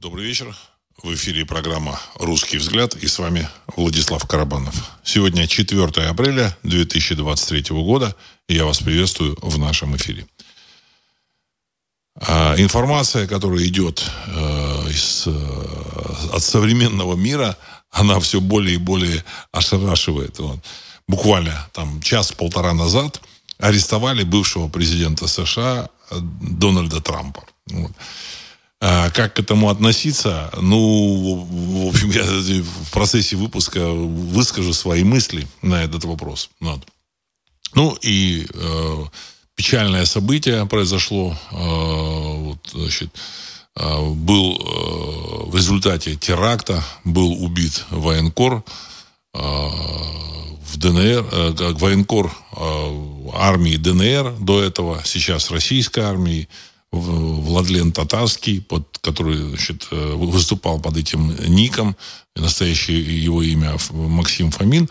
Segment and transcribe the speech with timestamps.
[0.00, 0.56] Добрый вечер.
[1.02, 4.92] В эфире программа «Русский взгляд» и с вами Владислав Карабанов.
[5.02, 8.14] Сегодня 4 апреля 2023 года,
[8.46, 10.24] и я вас приветствую в нашем эфире.
[12.14, 17.56] А, информация, которая идет э, из, э, от современного мира,
[17.90, 20.38] она все более и более ошарашивает.
[20.38, 20.60] Вот.
[21.08, 23.20] Буквально там час-полтора назад
[23.58, 27.42] арестовали бывшего президента США Дональда Трампа.
[27.66, 27.90] Вот.
[28.80, 30.50] А как к этому относиться?
[30.60, 36.50] Ну, в общем, я в процессе выпуска выскажу свои мысли на этот вопрос.
[36.60, 36.86] Вот.
[37.74, 39.04] Ну и э,
[39.56, 41.36] печальное событие произошло.
[41.50, 43.10] Э, вот, значит,
[43.74, 48.62] э, был э, в результате теракта был убит военкор
[49.34, 56.48] э, в ДНР, э, военкор э, армии ДНР до этого, сейчас российской армии.
[56.90, 61.96] Владлен Татарский, под, который значит, э, выступал под этим ником,
[62.34, 64.88] настоящее его имя Максим Фомин.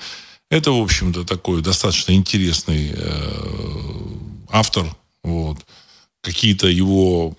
[0.49, 4.01] Это, в общем-то, такой достаточно интересный э,
[4.49, 4.95] автор.
[5.23, 5.57] Вот.
[6.21, 7.35] Какие-то его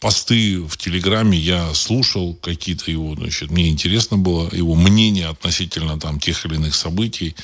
[0.00, 6.18] посты в Телеграме я слушал, какие-то его, значит, мне интересно было его мнение относительно там
[6.18, 7.36] тех или иных событий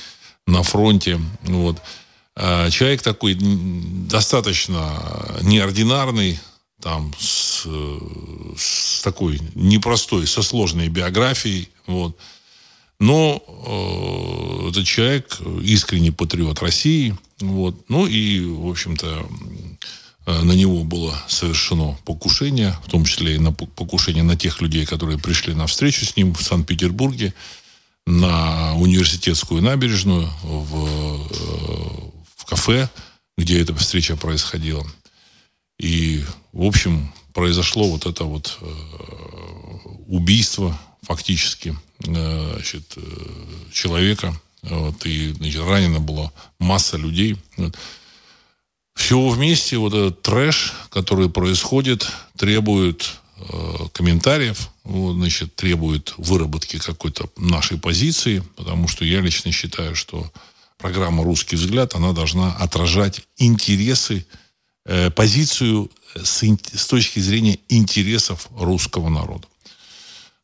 [0.45, 1.21] на фронте.
[1.43, 1.81] Вот.
[2.41, 4.87] А, человек такой достаточно
[5.41, 6.39] неординарный,
[6.81, 7.67] там, с,
[8.57, 12.17] с такой непростой, со сложной биографией, вот.
[13.01, 17.75] Но э, этот человек искренний патриот России, вот.
[17.89, 19.25] Ну и, в общем-то,
[20.25, 24.85] э, на него было совершено покушение, в том числе и на покушение на тех людей,
[24.85, 27.33] которые пришли на встречу с ним в Санкт-Петербурге,
[28.05, 32.08] на университетскую набережную, в, э,
[32.49, 32.89] кафе,
[33.37, 34.85] где эта встреча происходила.
[35.79, 38.65] И, в общем, произошло вот это вот э,
[40.07, 43.01] убийство фактически э, значит, э,
[43.71, 44.33] человека.
[44.61, 47.37] Вот, и значит, ранено было масса людей.
[47.55, 47.77] Вот.
[48.95, 57.29] Все вместе, вот этот трэш, который происходит, требует э, комментариев, вот, значит, требует выработки какой-то
[57.37, 60.29] нашей позиции, потому что я лично считаю, что
[60.79, 64.25] программа «Русский взгляд», она должна отражать интересы,
[64.85, 69.47] э, позицию с, с точки зрения интересов русского народа.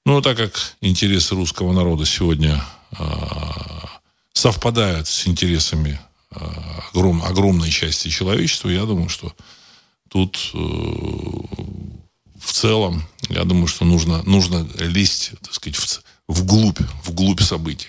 [0.06, 3.04] Ну, так как интересы русского народа сегодня э,
[4.34, 6.00] совпадают с интересами
[6.32, 6.38] э,
[6.92, 9.34] огром, огромной части человечества, я думаю, что
[10.10, 17.42] тут э, в целом, я думаю, что нужно, нужно лезть, так сказать, в, вглубь, вглубь
[17.42, 17.88] событий.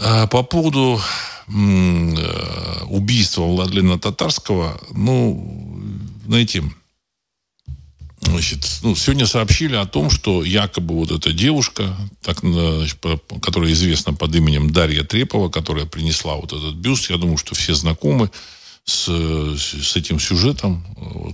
[0.00, 1.00] А по поводу
[1.48, 5.84] э, убийства Владлена Татарского, ну,
[6.26, 6.62] знаете,
[8.22, 12.98] значит, ну, сегодня сообщили о том, что якобы вот эта девушка, так, значит,
[13.42, 17.74] которая известна под именем Дарья Трепова, которая принесла вот этот бюст, я думаю, что все
[17.74, 18.30] знакомы
[18.84, 20.84] с, с этим сюжетом,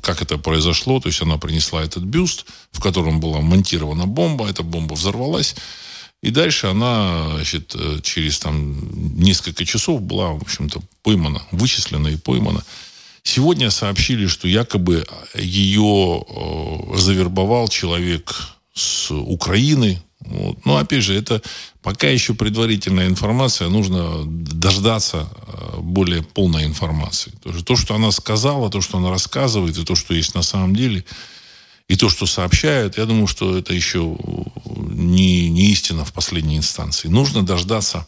[0.02, 1.00] как это произошло.
[1.00, 5.54] То есть она принесла этот бюст, в котором была монтирована бомба, эта бомба взорвалась.
[6.24, 8.74] И дальше она, значит, э, через там
[9.20, 12.64] несколько часов была, в общем-то, поймана, вычислена и поймана.
[13.22, 20.02] Сегодня сообщили, что якобы ее э, завербовал человек с Украины.
[20.20, 20.64] Вот.
[20.64, 21.42] Но, опять же, это
[21.82, 23.68] пока еще предварительная информация.
[23.68, 27.32] Нужно дождаться э, более полной информации.
[27.66, 31.04] То, что она сказала, то, что она рассказывает, и то, что есть на самом деле–
[31.88, 34.16] и то, что сообщают, я думаю, что это еще
[34.64, 37.08] не, не истина в последней инстанции.
[37.08, 38.06] Нужно дождаться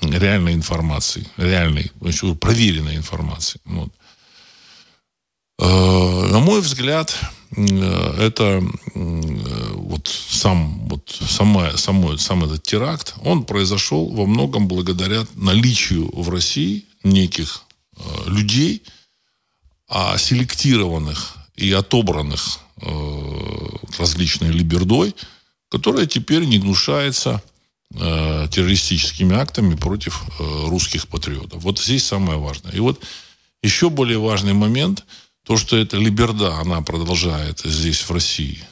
[0.00, 1.90] реальной информации, реальной,
[2.40, 3.60] проверенной информации.
[3.64, 3.90] Вот.
[5.58, 7.14] Э, на мой взгляд,
[7.54, 8.62] э, это
[8.94, 16.10] э, вот сам, вот сама, самой, сам этот теракт, он произошел во многом благодаря наличию
[16.14, 17.64] в России неких
[18.26, 18.82] людей,
[19.88, 22.67] а селектированных и отобранных Э,
[23.98, 25.14] различной либердой,
[25.70, 27.42] которая теперь не гнушается
[27.94, 31.62] э, террористическими актами против э, русских патриотов.
[31.62, 32.72] Вот здесь самое важное.
[32.72, 33.00] И вот
[33.62, 35.04] еще более важный момент,
[35.44, 38.62] то, что эта либерда, она продолжает здесь, в России,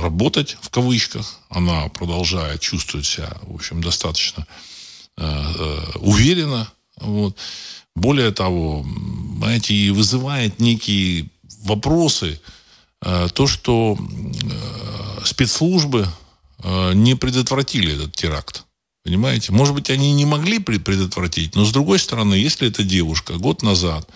[0.00, 1.38] работать, в кавычках.
[1.48, 4.46] Она продолжает чувствовать себя, в общем, достаточно
[5.96, 6.72] уверенно.
[6.96, 7.36] Вот.
[7.94, 8.86] Более того,
[9.38, 11.28] знаете, и вызывает некие
[11.64, 12.61] вопросы, Э,
[13.34, 16.08] то, что э, спецслужбы
[16.62, 18.64] э, не предотвратили этот теракт.
[19.04, 19.50] Понимаете?
[19.52, 24.08] Может быть, они не могли предотвратить, но с другой стороны, если эта девушка год назад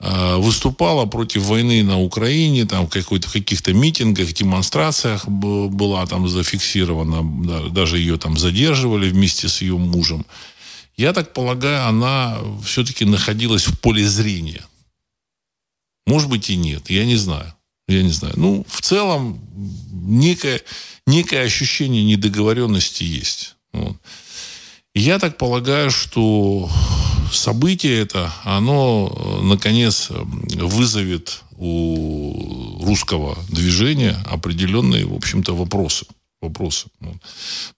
[0.00, 8.16] выступала против войны на Украине, там в каких-то митингах, демонстрациях была там зафиксирована, даже ее
[8.16, 10.24] там задерживали вместе с ее мужем.
[10.96, 14.62] Я так полагаю, она все-таки находилась в поле зрения.
[16.06, 17.52] Может быть и нет, я не знаю.
[17.88, 18.34] Я не знаю.
[18.36, 19.40] Ну, в целом,
[19.90, 20.62] некое,
[21.06, 23.56] некое ощущение недоговоренности есть.
[23.72, 23.96] Вот.
[24.94, 26.70] Я так полагаю, что
[27.32, 36.06] событие это, оно, э, наконец, вызовет у русского движения определенные, в общем-то, вопросы.
[36.40, 36.86] Вопросы.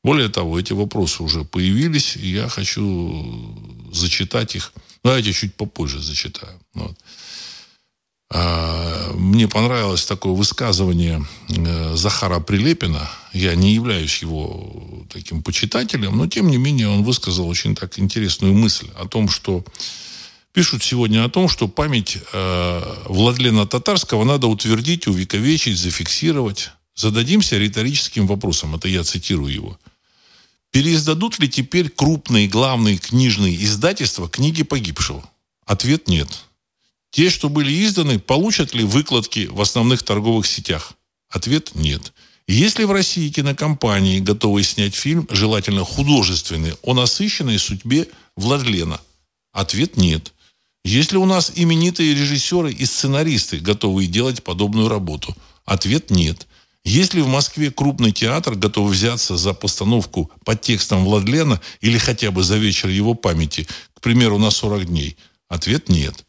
[0.04, 3.56] Более того, эти вопросы уже появились, и я хочу
[3.92, 4.72] зачитать их.
[5.02, 6.60] Давайте чуть попозже зачитаю.
[6.74, 6.94] Вот.
[9.20, 13.06] Мне понравилось такое высказывание э, Захара Прилепина.
[13.34, 18.54] Я не являюсь его таким почитателем, но тем не менее он высказал очень так интересную
[18.54, 19.62] мысль о том, что
[20.54, 26.70] пишут сегодня о том, что память э, Владлена Татарского надо утвердить, увековечить, зафиксировать.
[26.94, 29.78] Зададимся риторическим вопросом, это я цитирую его.
[30.70, 35.22] Переиздадут ли теперь крупные главные книжные издательства книги погибшего?
[35.66, 36.46] Ответ нет.
[37.10, 40.94] Те, что были изданы, получат ли выкладки в основных торговых сетях?
[41.28, 42.12] Ответ– нет.
[42.46, 49.00] Есть ли в России кинокомпании, готовые снять фильм, желательно художественный, о насыщенной судьбе Владлена?
[49.52, 50.32] Ответ– нет.
[50.84, 55.36] Есть ли у нас именитые режиссеры и сценаристы, готовые делать подобную работу?
[55.64, 56.46] Ответ– нет.
[56.84, 62.30] Есть ли в Москве крупный театр, готовый взяться за постановку под текстом Владлена или хотя
[62.30, 65.16] бы за вечер его памяти, к примеру, на 40 дней?
[65.48, 66.24] Ответ– нет.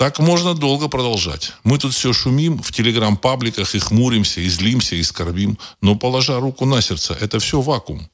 [0.00, 1.52] Так можно долго продолжать.
[1.62, 5.58] Мы тут все шумим в телеграм-пабликах и хмуримся, и злимся, и скорбим.
[5.82, 8.08] Но, положа руку на сердце, это все вакуум.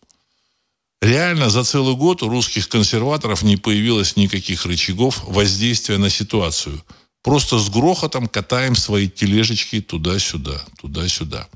[1.01, 6.83] Реально за целый год у русских консерваторов не появилось никаких рычагов воздействия на ситуацию.
[7.23, 11.47] Просто с грохотом катаем свои тележечки туда-сюда, туда-сюда.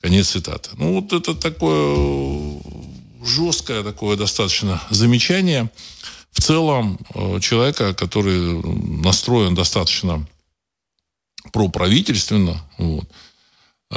[0.00, 0.70] Конец цитаты.
[0.78, 2.62] Ну, вот это такое
[3.22, 5.70] жесткое такое достаточно замечание
[6.40, 8.62] в целом э, человека, который
[9.02, 10.26] настроен достаточно
[11.52, 13.04] проправительственно, вот,
[13.90, 13.96] э,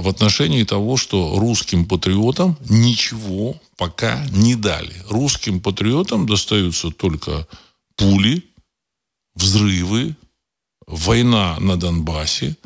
[0.00, 4.94] в отношении того, что русским патриотам ничего пока не дали.
[5.10, 7.46] Русским патриотам достаются только
[7.96, 8.42] пули,
[9.34, 10.16] взрывы,
[10.86, 12.56] война на Донбассе,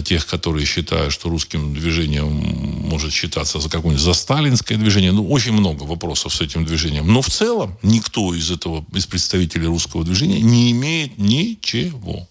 [0.03, 2.27] тех, которые считают, что русским движением
[2.89, 5.11] может считаться за какое-нибудь за сталинское движение.
[5.11, 7.07] Ну, очень много вопросов с этим движением.
[7.07, 12.27] Но в целом никто из этого, из представителей русского движения не имеет ничего.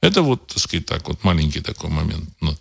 [0.00, 2.28] Это вот, так сказать, так вот маленький такой момент.
[2.40, 2.56] Но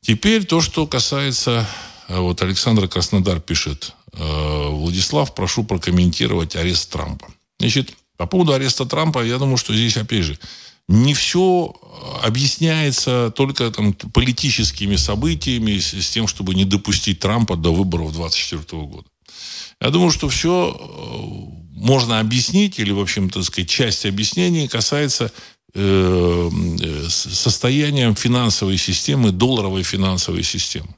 [0.00, 1.68] теперь то, что касается...
[2.08, 3.94] Э, вот Александр Краснодар пишет.
[4.12, 7.28] «Э, Владислав, прошу прокомментировать арест Трампа.
[7.60, 10.38] Значит, по поводу ареста Трампа, я думаю, что здесь, опять же,
[10.88, 11.74] не все
[12.22, 18.82] объясняется только там, политическими событиями, с, с тем, чтобы не допустить Трампа до выборов 2024
[18.84, 19.06] года.
[19.80, 25.30] Я думаю, что все э, можно объяснить, или, в общем, так сказать, часть объяснений касается
[25.74, 26.50] э,
[27.08, 30.88] состояния финансовой системы, долларовой финансовой системы.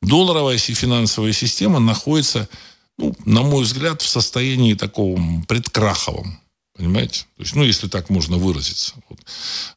[0.00, 2.48] Долларовая финансовая система находится,
[2.96, 6.39] ну, на мой взгляд, в состоянии такого предкраховом.
[6.80, 7.26] Понимаете?
[7.36, 8.94] То есть, ну, если так можно выразиться.
[9.10, 9.20] Вот.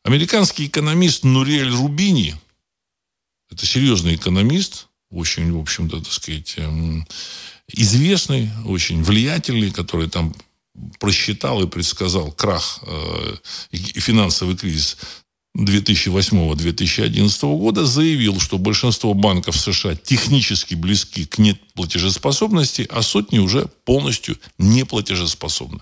[0.04, 2.34] Американский экономист Нуриэль Рубини,
[3.52, 7.06] это серьезный экономист, очень, в общем-то, так сказать, эм,
[7.68, 10.34] известный, очень влиятельный, который там
[11.02, 13.36] просчитал и предсказал крах э,
[13.72, 14.98] и финансовый кризис
[15.58, 24.38] 2008-2011 года заявил, что большинство банков США технически близки к неплатежеспособности, а сотни уже полностью
[24.58, 25.82] неплатежеспособны.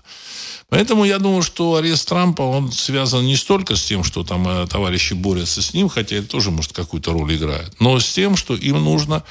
[0.72, 4.66] Поэтому я думаю, что арест Трампа, он связан не столько с тем, что там э,
[4.66, 8.54] товарищи борются с ним, хотя это тоже, может, какую-то роль играет, но с тем, что
[8.54, 9.22] им нужно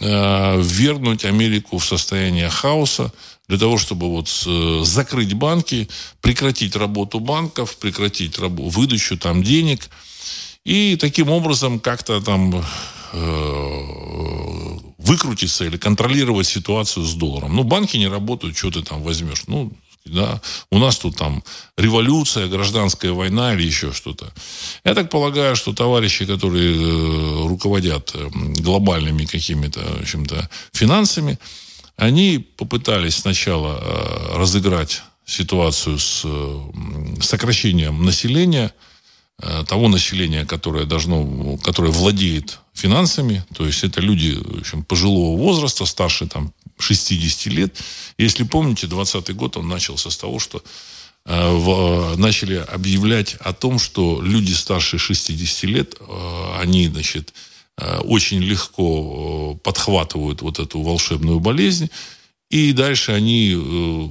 [0.00, 3.12] э, вернуть Америку в состояние хаоса,
[3.48, 5.90] для того, чтобы вот э, закрыть банки,
[6.22, 9.90] прекратить работу банков, прекратить раб- выдачу там денег
[10.64, 12.64] и таким образом как-то там
[14.96, 17.54] выкрутиться или контролировать ситуацию с долларом.
[17.56, 19.42] Ну, банки не работают, что ты там возьмешь?
[19.48, 19.70] Ну,
[20.04, 20.40] да,
[20.70, 21.44] у нас тут там
[21.76, 24.32] революция, гражданская война или еще что-то.
[24.84, 31.38] Я так полагаю, что товарищи, которые э, руководят э, глобальными какими-то, в общем-то, финансами,
[31.96, 36.26] они попытались сначала э, разыграть ситуацию с
[37.20, 38.72] сокращением населения,
[39.68, 45.86] того населения, которое должно, которое владеет финансами, то есть это люди в общем, пожилого возраста,
[45.86, 46.52] старше там
[46.82, 47.76] 60 лет.
[48.18, 50.62] Если помните, 20 год он начался с того, что
[51.24, 55.94] в, начали объявлять о том, что люди старше 60 лет,
[56.58, 57.32] они, значит,
[57.78, 61.90] Э, очень легко э, подхватывают вот эту волшебную болезнь,
[62.50, 64.08] и дальше они, э,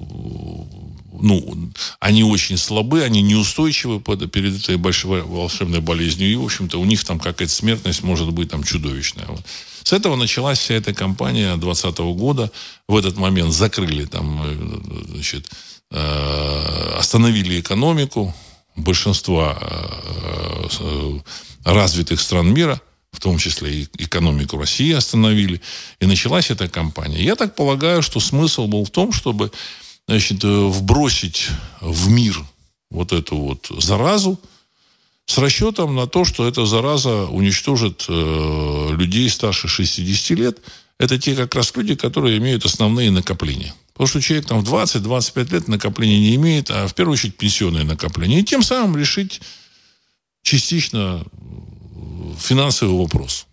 [1.21, 6.85] ну, они очень слабы, они неустойчивы перед этой большой волшебной болезнью, и, в общем-то, у
[6.85, 9.27] них там какая-то смертность может быть там чудовищная.
[9.27, 9.45] Вот.
[9.83, 12.51] С этого началась вся эта кампания 2020 года.
[12.87, 15.49] В этот момент закрыли там, значит,
[15.89, 18.33] остановили экономику
[18.75, 19.57] большинства
[21.65, 22.79] развитых стран мира–
[23.11, 25.61] в том числе и экономику России остановили.
[25.99, 27.23] И началась эта кампания.
[27.23, 29.51] Я так полагаю, что смысл был в том, чтобы
[30.07, 31.49] значит, э, вбросить
[31.81, 32.37] в мир
[32.89, 34.39] вот эту вот заразу
[35.25, 40.59] с расчетом на то, что эта зараза уничтожит э, людей старше 60 лет.
[40.97, 43.73] Это те как раз люди, которые имеют основные накопления.
[43.93, 47.83] Потому что человек там в 20-25 лет накопления не имеет, а в первую очередь пенсионные
[47.83, 48.39] накопления.
[48.39, 49.41] И тем самым решить
[50.43, 51.23] частично
[52.39, 53.47] финансовый вопрос.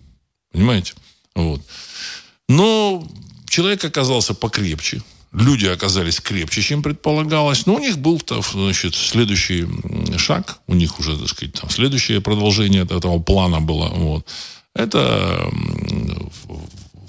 [0.52, 0.94] Понимаете?
[1.34, 1.60] Вот.
[2.48, 3.06] Но
[3.48, 5.02] человек оказался покрепче.
[5.32, 7.66] Люди оказались крепче, чем предполагалось.
[7.66, 8.20] Но у них был
[8.52, 9.66] значит, следующий
[10.16, 10.60] шаг.
[10.66, 13.88] У них уже, так сказать, там, следующее продолжение этого плана было.
[13.88, 14.26] Вот.
[14.74, 15.50] Это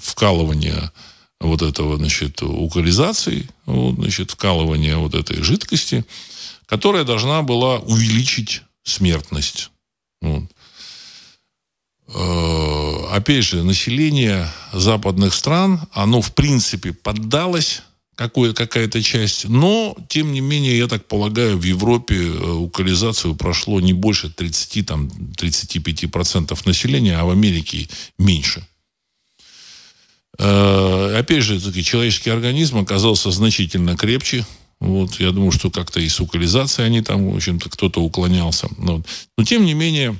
[0.00, 0.90] вкалывание
[1.40, 6.04] вот этого, значит, укализации, вот, значит, вкалывание вот этой жидкости,
[6.66, 9.70] которая должна была увеличить смертность.
[10.20, 10.44] Вот.
[12.08, 17.82] Э, опять же, население западных стран, оно в принципе поддалось
[18.16, 19.48] какая-то часть.
[19.48, 26.58] Но, тем не менее, я так полагаю, в Европе э, укализацию прошло не больше 30-35%
[26.66, 27.88] населения, а в Америке
[28.18, 28.64] меньше.
[30.38, 34.46] Э, опять же, таки, человеческий организм оказался значительно крепче.
[34.80, 38.68] Вот, я думаю, что как-то и с укализацией они там, в общем-то, кто-то уклонялся.
[38.78, 39.02] Но,
[39.36, 40.18] но тем не менее,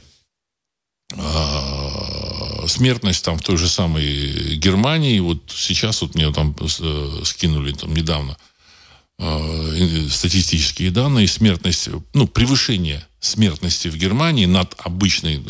[1.16, 7.72] а, смертность там в той же самой Германии, вот сейчас вот мне там э, скинули
[7.72, 8.36] там недавно
[9.22, 15.44] а, статистические данные, смертность, ну, превышение смертности в Германии над, обычной,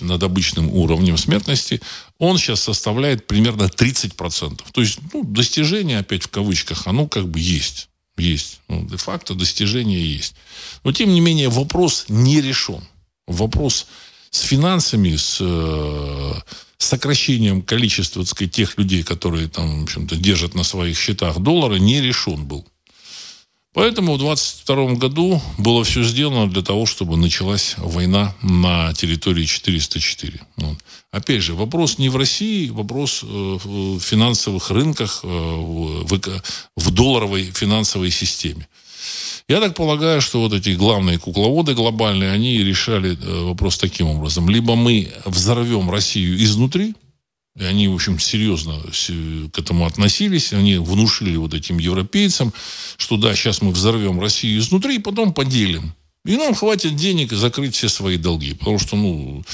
[0.00, 1.82] над обычным уровнем смертности,
[2.18, 4.62] он сейчас составляет примерно 30%.
[4.72, 7.90] То есть, ну, достижение, опять в кавычках, оно как бы есть.
[8.16, 8.60] Есть.
[8.68, 10.34] Ну, де-факто достижение есть.
[10.82, 12.82] Но, тем не менее, вопрос не решен.
[13.26, 13.88] Вопрос
[14.32, 16.32] с финансами, с э,
[16.78, 21.78] сокращением количества, так сказать, тех людей, которые там, в общем-то, держат на своих счетах доллары,
[21.78, 22.66] не решен был.
[23.74, 30.40] Поэтому в 22 году было все сделано для того, чтобы началась война на территории 404.
[30.56, 30.78] Вот.
[31.10, 36.06] Опять же, вопрос не в России, вопрос э, в финансовых рынках, э, в,
[36.76, 38.66] в долларовой финансовой системе.
[39.48, 44.48] Я так полагаю, что вот эти главные кукловоды глобальные, они решали э, вопрос таким образом.
[44.48, 46.94] Либо мы взорвем Россию изнутри,
[47.56, 48.80] и они, в общем, серьезно
[49.52, 50.52] к этому относились.
[50.52, 52.52] Они внушили вот этим европейцам,
[52.96, 55.94] что да, сейчас мы взорвем Россию изнутри, и потом поделим.
[56.24, 58.54] И нам хватит денег закрыть все свои долги.
[58.54, 59.44] Потому что, ну,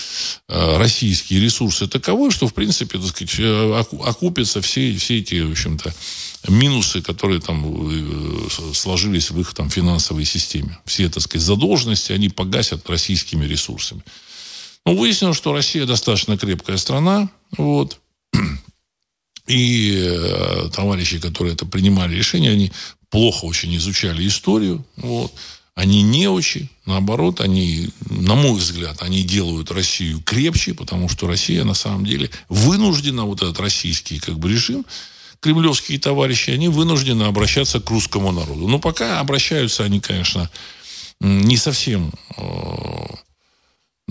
[0.48, 5.50] э, российские ресурсы таковы, что, в принципе, так сказать, э, окупятся все, все эти, в
[5.50, 5.94] общем-то,
[6.46, 10.78] минусы, которые там э, сложились в их там финансовой системе.
[10.84, 14.02] Все, так сказать, задолженности, они погасят российскими ресурсами.
[14.86, 17.28] Ну, выяснилось, что Россия достаточно крепкая страна.
[17.56, 17.98] Вот.
[19.46, 22.72] И э, товарищи, которые это принимали решение, они
[23.10, 24.84] плохо очень изучали историю.
[24.96, 25.32] Вот.
[25.74, 31.62] Они не очень, наоборот, они, на мой взгляд, они делают Россию крепче, потому что Россия
[31.62, 34.84] на самом деле вынуждена, вот этот российский как бы режим,
[35.40, 38.68] кремлевские товарищи, они вынуждены обращаться к русскому народу.
[38.68, 40.50] Но пока обращаются они, конечно,
[41.20, 43.06] не совсем э,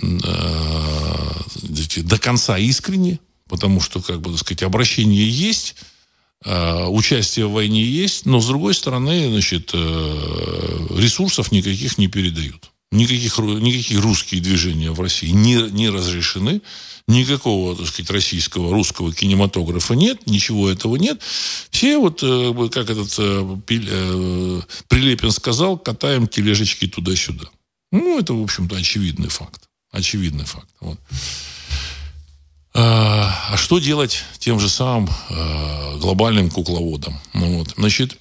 [0.03, 1.41] Э,
[2.03, 3.19] до конца искренне,
[3.49, 5.75] потому что, как бы, так сказать, обращение есть,
[6.45, 12.71] э, участие в войне есть, но, с другой стороны, значит, ресурсов никаких не передают.
[12.91, 16.61] Никаких, никаких русские движения в России не, не разрешены.
[17.09, 20.25] Никакого, так сказать, российского, русского кинематографа нет.
[20.27, 21.21] Ничего этого нет.
[21.69, 23.15] Все вот, как этот
[24.87, 27.45] Прилепин сказал, катаем тележечки туда-сюда.
[27.91, 29.69] Ну, это, в общем-то, очевидный факт.
[29.91, 30.69] Очевидный факт.
[30.81, 30.99] Вот.
[32.73, 35.09] А, а что делать тем же самым
[35.99, 37.19] глобальным кукловодом?
[37.33, 38.17] Ну, вот, значит,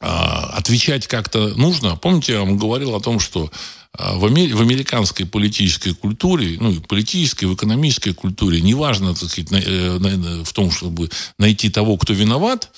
[0.00, 1.96] отвечать как-то нужно.
[1.96, 3.50] Помните, я вам говорил о том, что
[3.98, 4.54] в, Амер...
[4.54, 10.52] в американской политической культуре, ну, и политической, в экономической культуре, неважно, так сказать, э, в
[10.52, 12.70] том, чтобы найти того, кто виноват,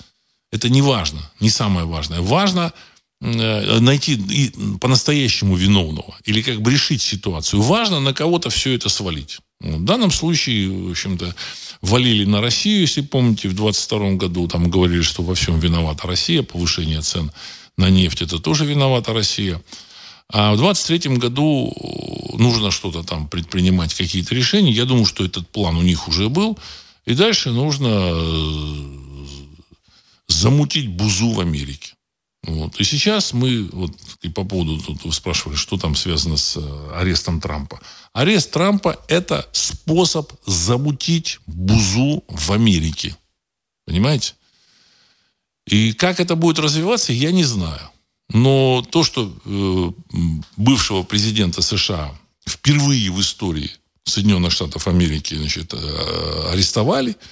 [0.53, 2.21] это не важно, не самое важное.
[2.21, 2.73] Важно
[3.21, 7.61] найти по-настоящему виновного или как бы решить ситуацию.
[7.61, 9.39] Важно на кого-то все это свалить.
[9.61, 11.35] В данном случае, в общем-то,
[11.83, 16.42] валили на Россию, если помните, в 22 году там говорили, что во всем виновата Россия,
[16.42, 17.31] повышение цен
[17.77, 19.61] на нефть, это тоже виновата Россия.
[20.33, 21.75] А в 23 году
[22.38, 24.73] нужно что-то там предпринимать, какие-то решения.
[24.73, 26.59] Я думаю, что этот план у них уже был.
[27.05, 28.99] И дальше нужно э,
[30.29, 31.94] замутить бузу в Америке.
[32.42, 32.81] Вот.
[32.81, 36.90] И сейчас мы, вот и по поводу, тут вы спрашивали, что там связано с э,
[36.94, 37.81] арестом Трампа.
[38.12, 43.14] Арест Трампа– это способ замутить бузу в Америке.
[43.85, 44.35] Понимаете?
[45.66, 47.90] И как это будет развиваться, я не знаю.
[48.31, 49.92] Но то, что э,
[50.57, 53.70] бывшего президента США впервые в истории
[54.05, 57.16] Соединенных Штатов Америки значит, э, арестовали–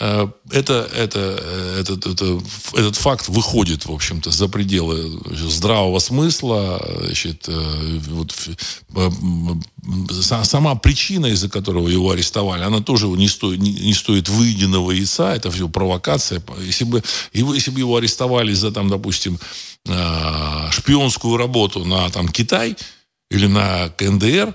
[0.00, 2.40] это, это, э, этот, это,
[2.72, 6.82] этот факт выходит, в общем-то, за пределы здравого смысла.
[7.00, 8.34] Значит, э, вот,
[10.22, 15.34] сама причина, из-за которого его арестовали, она тоже не стоит, не, не стоит выеденного яйца.
[15.34, 16.42] Это все провокация.
[16.64, 19.38] Если бы, если бы его арестовали за, там, допустим,
[20.70, 22.76] шпионскую работу на там, Китай
[23.30, 24.54] или на КНДР,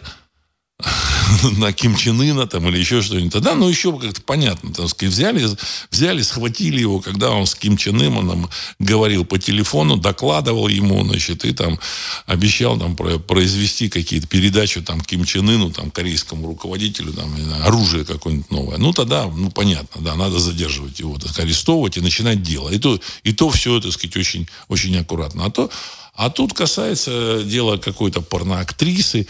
[1.57, 3.31] на Ким Чен Ына там, или еще что-нибудь.
[3.31, 4.73] Тогда, ну, еще как-то понятно.
[4.73, 5.47] Там, сказать, взяли,
[5.89, 11.45] взяли, схватили его, когда он с Ким Чен Ыном говорил по телефону, докладывал ему, значит,
[11.45, 11.79] и там
[12.25, 17.33] обещал там произвести какие-то передачи там Ким Чен Ыну, там, корейскому руководителю, там,
[17.63, 18.77] оружие какое-нибудь новое.
[18.77, 22.69] Ну, тогда, ну, понятно, да, надо задерживать его, так, арестовывать и начинать дело.
[22.69, 25.45] И то, и то все, так сказать, очень, очень аккуратно.
[25.45, 25.69] А то,
[26.15, 29.27] а тут касается дела какой-то порноактрисы,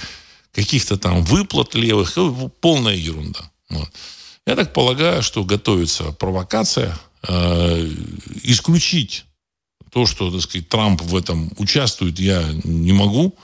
[0.56, 2.18] каких-то там выплат левых.
[2.62, 3.52] Полная ерунда.
[3.70, 3.90] Вот.
[4.48, 7.92] Я так полагаю, что готовится провокация э,
[8.44, 9.26] исключить
[9.92, 13.36] то, что, так сказать, Трамп в этом участвует, я не могу.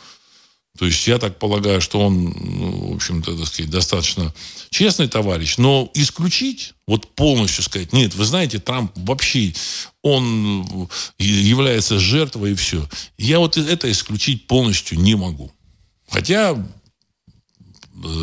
[0.78, 4.34] То есть я так полагаю, что он, ну, в общем-то, так сказать, достаточно
[4.70, 9.54] честный товарищ, но исключить, вот полностью сказать, нет, вы знаете, Трамп вообще,
[10.02, 12.88] он является жертвой и все.
[13.18, 15.52] Я вот это исключить полностью не могу.
[16.10, 16.58] Хотя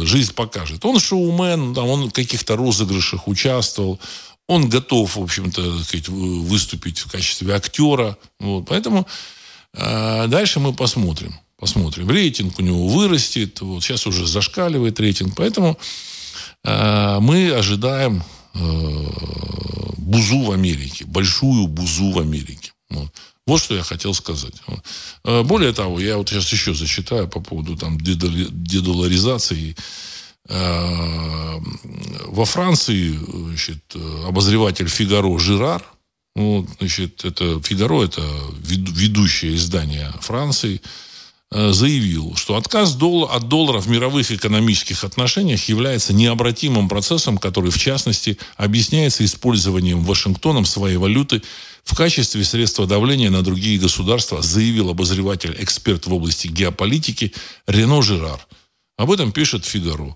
[0.05, 0.85] жизнь покажет.
[0.85, 3.99] Он шоумен, там, он в каких-то розыгрышах участвовал,
[4.49, 5.61] он готов, в общем-то,
[6.11, 8.17] выступить в качестве актера.
[8.41, 8.65] Вот.
[8.67, 9.07] Поэтому
[9.75, 11.39] э, дальше мы посмотрим.
[11.59, 12.09] Посмотрим.
[12.09, 13.61] Рейтинг у него вырастет.
[13.61, 13.85] Вот.
[13.85, 15.35] Сейчас уже зашкаливает рейтинг.
[15.37, 15.79] Поэтому
[16.65, 19.07] э, мы ожидаем э,
[19.99, 21.05] бузу в Америке.
[21.05, 22.73] Большую бузу в Америке.
[22.89, 23.13] Вот.
[23.49, 24.53] Вот что я хотел сказать.
[25.25, 29.75] Э, более того, я вот сейчас еще зачитаю по поводу там дедоларизации.
[30.51, 31.59] Э,
[32.27, 35.83] во Франции значит, обозреватель Фигаро Жирар,
[36.35, 38.21] Вот, значит, это «Фигаро», это
[38.61, 40.83] ведущее издание Франции,
[41.51, 47.79] э, заявил, что отказ от доллара в мировых экономических отношениях является необратимым процессом, который, в
[47.79, 51.41] частности, объясняется использованием Вашингтоном своей валюты
[51.89, 57.33] в качестве средства давления на другие государства, заявил обозреватель-эксперт в области геополитики
[57.67, 58.47] Рено Жерар.
[58.99, 60.15] Об этом пишет «Фигаро».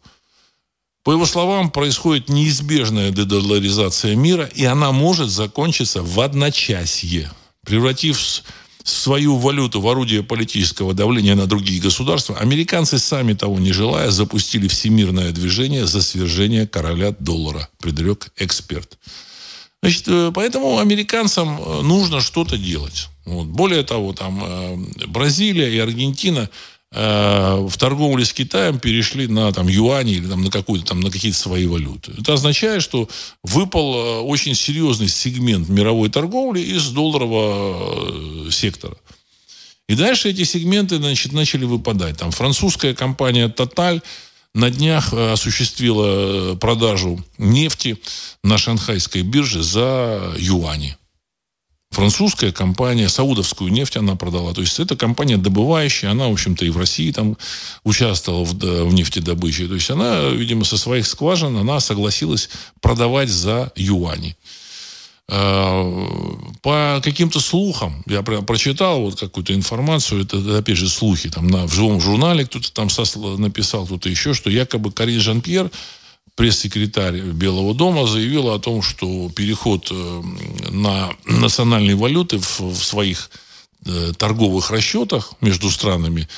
[1.03, 7.33] По его словам, происходит неизбежная дедоларизация мира, и она может закончиться в одночасье,
[7.65, 8.21] превратив
[8.85, 14.69] свою валюту в орудие политического давления на другие государства, американцы, сами того не желая, запустили
[14.69, 18.99] всемирное движение за свержение короля доллара, предрек эксперт.
[19.83, 23.09] Значит, э, поэтому американцам э, нужно что-то делать.
[23.25, 23.49] Вот.
[23.49, 26.49] Более того, там э, Бразилия и Аргентина
[26.95, 31.39] в торговле с Китаем перешли на там, юани или там, на, какую-то, там, на какие-то
[31.39, 32.13] свои валюты.
[32.19, 33.09] Это означает, что
[33.43, 38.99] выпал очень серьезный сегмент мировой торговли из долларового сектора.
[39.89, 42.19] И дальше эти сегменты значит, начали выпадать.
[42.19, 44.03] Там французская компания Total
[44.55, 47.99] на днях осуществила продажу нефти
[48.43, 50.97] на шанхайской бирже за юани
[51.93, 54.53] французская компания, саудовскую нефть она продала.
[54.55, 57.37] То есть это компания добывающая, она, в общем-то, и в России там
[57.85, 59.69] участвовала в, в нефтедобыче.
[59.69, 62.49] То есть она, видимо, со своих скважин она согласилась
[62.81, 64.37] продавать за юани.
[65.35, 65.83] А,
[66.61, 71.73] по каким-то слухам, я прочитал вот какую-то информацию, это, опять же, слухи, там на, в
[71.73, 72.89] живом журнале кто-то там
[73.39, 75.71] написал, кто-то еще, что якобы Карин Жан-Пьер
[76.35, 80.23] пресс-секретарь Белого дома заявила о том, что переход э,
[80.71, 83.31] на национальные валюты в, в своих
[83.87, 86.29] э, торговых расчетах между странами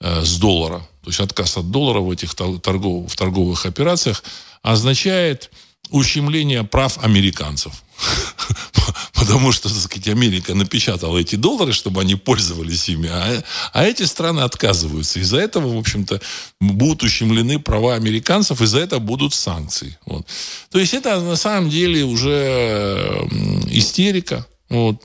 [0.00, 4.22] э, с доллара, то есть отказ от доллара в этих торгов, в торговых операциях,
[4.60, 5.50] означает
[5.92, 7.72] ущемление прав американцев.
[9.14, 14.02] Потому что, так сказать, Америка напечатала эти доллары, чтобы они пользовались ими, а, а эти
[14.02, 15.20] страны отказываются.
[15.20, 16.20] Из-за этого, в общем-то,
[16.60, 19.96] будут ущемлены права американцев, из-за этого будут санкции.
[20.06, 20.26] Вот.
[20.70, 23.28] То есть это на самом деле уже
[23.70, 24.46] истерика.
[24.68, 24.96] Вот.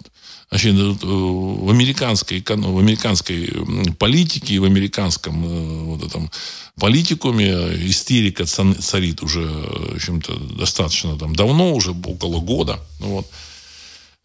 [0.50, 3.52] Значит, в американской, в американской
[4.00, 6.32] политике, в американском э, вот этом
[6.80, 7.52] политикуме
[7.88, 12.80] истерика царит уже, в общем-то, достаточно там давно, уже около года.
[13.00, 13.28] Вот.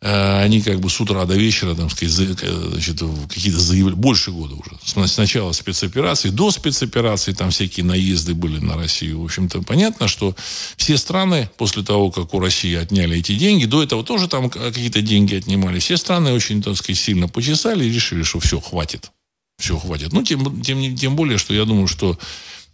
[0.03, 5.07] Э, они как бы с утра до вечера, там, значит, какие-то заявления, больше года уже.
[5.07, 9.21] Сначала спецоперации, до спецоперации, там всякие наезды были на Россию.
[9.21, 10.35] В общем-то, понятно, что
[10.77, 15.03] все страны, после того, как у России отняли эти деньги, до этого тоже там какие-то
[15.03, 19.13] деньги отнимали, все страны очень, так сказать, сильно почесали и решили, что все, хватит.
[19.59, 20.13] Все, хватит.
[20.13, 22.19] Ну, тем, тем, тем более, что я думаю, что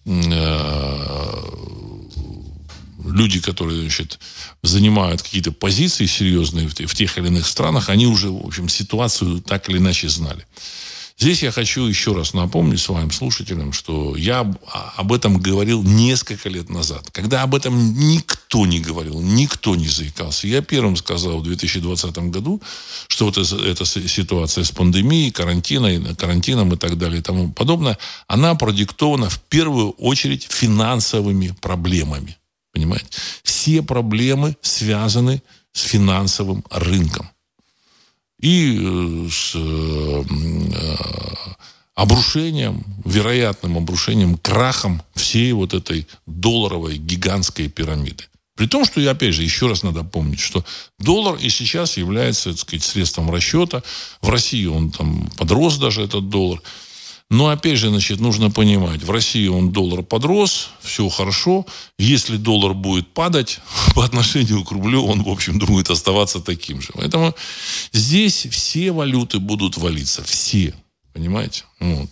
[0.07, 0.11] э,
[3.13, 4.19] люди, которые значит,
[4.63, 9.41] занимают какие-то позиции серьезные в, в тех или иных странах, они уже, в общем, ситуацию
[9.41, 10.47] так или иначе знали.
[11.21, 14.49] Здесь я хочу еще раз напомнить своим слушателям, что я
[14.97, 20.47] об этом говорил несколько лет назад, когда об этом никто не говорил, никто не заикался.
[20.47, 22.63] Я первым сказал в 2020 году,
[23.09, 28.55] что вот эта ситуация с пандемией, карантиной, карантином и так далее и тому подобное, она
[28.55, 32.37] продиктована в первую очередь финансовыми проблемами.
[32.79, 33.07] Понимаете?
[33.43, 37.29] Все проблемы связаны с финансовым рынком.
[38.39, 40.97] И э, с э, э,
[41.97, 48.27] обрушением, вероятным обрушением, крахом всей вот этой долларовой гигантской пирамиды.
[48.55, 50.65] При том, что, я опять же, еще раз надо помнить, что
[51.01, 53.83] доллар и сейчас является, так сказать, средством расчета.
[54.23, 56.63] В России он там подрос даже, этот доллар.
[57.31, 61.67] Но опять же, значит, нужно понимать, в России он доллар подрос, все хорошо.
[61.99, 63.61] Если доллар будет падать
[63.95, 66.89] по отношению к рублю, он, в общем, будет оставаться таким же.
[66.95, 67.35] Поэтому
[67.93, 70.25] здесь все валюты будут валиться.
[70.25, 70.75] Все.
[71.13, 71.65] Понимаете?
[71.81, 72.09] Вот.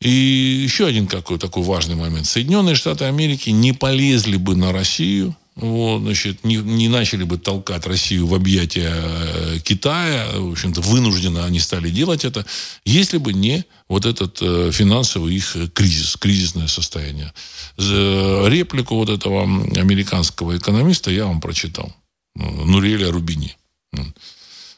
[0.00, 2.26] И еще один какой такой важный момент.
[2.26, 7.84] Соединенные Штаты Америки не полезли бы на Россию, вот, значит, не, не начали бы толкать
[7.86, 12.46] Россию в объятия э, Китая, в общем-то, вынужденно они стали делать это,
[12.84, 17.32] если бы не вот этот э, финансовый их кризис, кризисное состояние.
[17.76, 21.92] Реплику вот этого американского экономиста я вам прочитал.
[22.36, 23.56] Нуреля Рубини.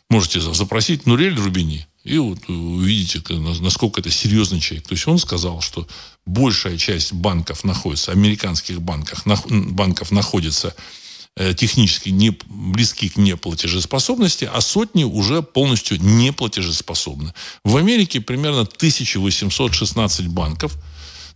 [0.08, 1.86] Можете запросить Нурель Рубини.
[2.04, 3.22] И вот увидите,
[3.60, 4.88] насколько это серьезный человек.
[4.88, 5.86] То есть он сказал, что
[6.26, 10.74] большая часть банков находится, американских банков, банков находится
[11.36, 17.32] э, технически не близки к неплатежеспособности, а сотни уже полностью неплатежеспособны.
[17.64, 20.76] В Америке примерно 1816 банков.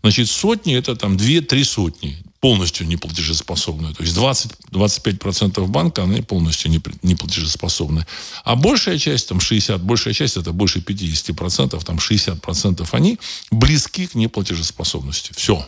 [0.03, 3.95] Значит, сотни– это там 2-3 сотни полностью неплатежеспособны.
[3.95, 6.71] То есть 20-25% банка, они полностью
[7.03, 8.07] неплатежеспособны.
[8.45, 13.19] А большая часть, там 60, большая часть, это больше 50%, там 60% они
[13.51, 15.33] близки к неплатежеспособности.
[15.35, 15.67] Все.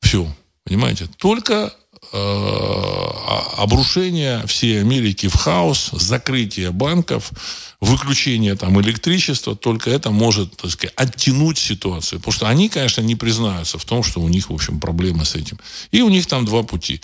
[0.00, 0.32] Все.
[0.62, 1.08] Понимаете?
[1.16, 1.74] Только
[3.56, 7.30] обрушение всей Америки в хаос, закрытие банков,
[7.80, 12.18] выключение там электричества, только это может, так сказать, оттянуть ситуацию.
[12.20, 15.34] Потому что они, конечно, не признаются в том, что у них, в общем, проблемы с
[15.34, 15.58] этим.
[15.92, 17.00] И у них там два пути.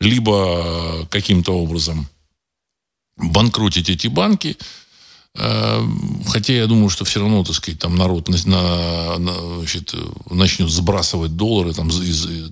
[0.00, 2.08] Либо каким-то образом
[3.16, 4.64] банкротить эти банки, э,
[6.26, 9.94] Хотя я думаю, что все равно, так сказать, там народ на, на, значит,
[10.30, 12.02] начнет сбрасывать доллары там за,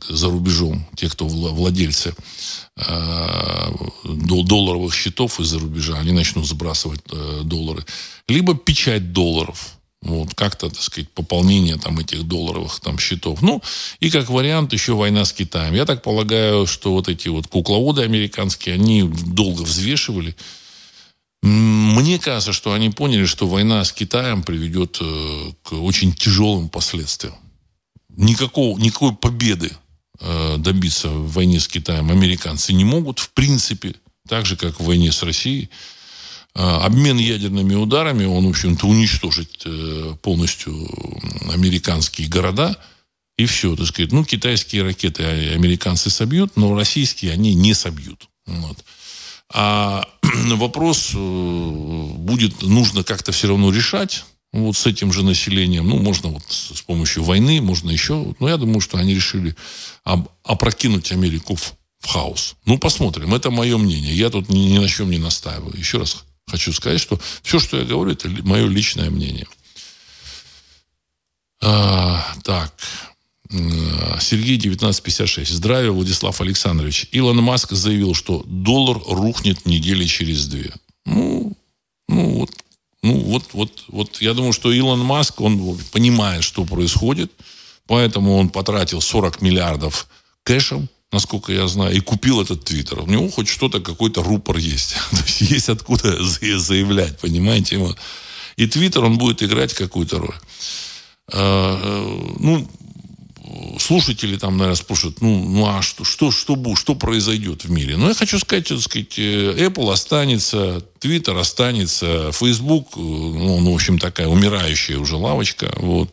[0.09, 2.15] за рубежом, те, кто владельцы
[2.79, 3.71] Э,
[4.05, 7.87] долларовых счетов из-за рубежа, они начнут сбрасывать э, доллары.
[8.29, 9.79] Либо печать долларов.
[10.03, 13.41] Вот, как-то, так сказать, пополнение там этих долларовых там счетов.
[13.41, 13.63] Ну,
[13.99, 15.73] и как вариант еще война с Китаем.
[15.73, 20.37] Я так полагаю, что вот эти вот кукловоды американские, они долго взвешивали.
[21.43, 27.35] Мне кажется, что они поняли, что война с Китаем приведет э, к очень тяжелым последствиям.
[28.17, 29.73] Никакого, никакой победы
[30.21, 33.95] Э, добиться в войне с Китаем американцы не могут, в принципе,
[34.27, 35.69] так же, как в войне с Россией.
[36.55, 39.67] Э, обмен ядерными ударами, он, в общем-то, уничтожит
[40.23, 40.73] полностью
[41.53, 42.79] американские города,
[43.37, 44.13] и все, так сказать.
[44.13, 48.29] Ну, китайские ракеты американцы собьют, но российские они не собьют.
[48.47, 48.79] Вот.
[49.53, 55.89] А вопрос будет нужно как-то все равно решать вот с этим же населением.
[55.89, 58.35] Ну, можно вот с помощью войны, можно еще.
[58.41, 59.55] Но я думаю, что они решили
[60.05, 62.57] опрокинуть Америку в, в хаос.
[62.65, 63.35] Ну, посмотрим.
[63.35, 64.15] Это мое мнение.
[64.17, 65.77] Я тут ни, ни на чем не настаиваю.
[65.77, 69.47] Еще раз хочу сказать, что все, что я говорю, это мое личное мнение.
[71.63, 72.73] А, так.
[73.51, 75.51] Сергей 1956.
[75.53, 77.09] Здравия, Владислав Александрович.
[77.13, 80.73] Илон Маск заявил, что доллар рухнет недели через две.
[81.05, 81.57] Ну,
[82.09, 82.51] ну вот
[83.07, 87.31] ну, вот, вот, вот я думаю, что Илон Маск, он понимает, что происходит,
[87.87, 90.09] поэтому он потратил 40 миллиардов
[90.43, 93.01] кэшем, насколько я знаю, и купил этот твиттер.
[93.01, 94.97] У него хоть что-то, какой-то рупор есть.
[95.13, 97.81] То есть есть откуда заявлять, понимаете?
[98.57, 100.35] И твиттер, он будет играть какую-то роль.
[101.33, 102.69] А, э, ну,
[103.79, 107.97] слушатели там, наверное, спрашивают, ну, ну а что, что, что, что произойдет в мире?
[107.97, 113.73] Ну, я хочу сказать, так сказать, э, Apple останется, Twitter останется, Facebook, э, ну, ну,
[113.73, 116.11] в общем, такая умирающая уже лавочка, вот.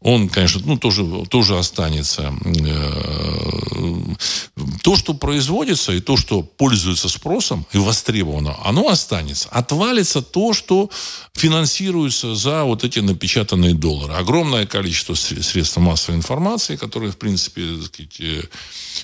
[0.00, 2.32] Он, конечно, ну, тоже, тоже останется.
[2.44, 3.60] Э,
[4.82, 9.48] то, что производится, и то, что пользуется спросом и востребовано, оно останется.
[9.50, 10.90] Отвалится то, что
[11.34, 14.14] финансируется за вот эти напечатанные доллары.
[14.14, 18.48] Огромное количество средств массовой информации, которые, в принципе, так сказать,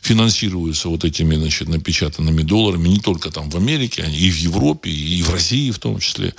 [0.03, 5.23] финансируются вот этими, значит, напечатанными долларами не только там в Америке, и в Европе, и
[5.23, 6.35] в России в том числе.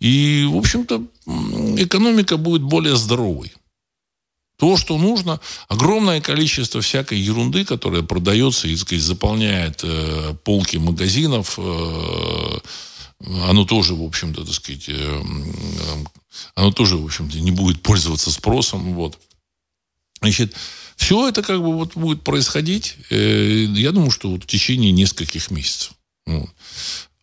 [0.00, 1.04] И, в общем-то,
[1.76, 3.52] экономика будет более здоровой.
[4.58, 11.58] То, что нужно, огромное количество всякой ерунды, которая продается и, сказать, заполняет э, полки магазинов,
[11.58, 12.58] э,
[13.48, 15.22] оно тоже, в общем-то, так сказать, э,
[16.54, 18.94] оно тоже, в общем-то, не будет пользоваться спросом.
[18.94, 19.18] Вот.
[20.22, 20.54] Значит,
[20.96, 25.50] все это как бы вот будет происходить, э, я думаю, что вот в течение нескольких
[25.50, 25.92] месяцев.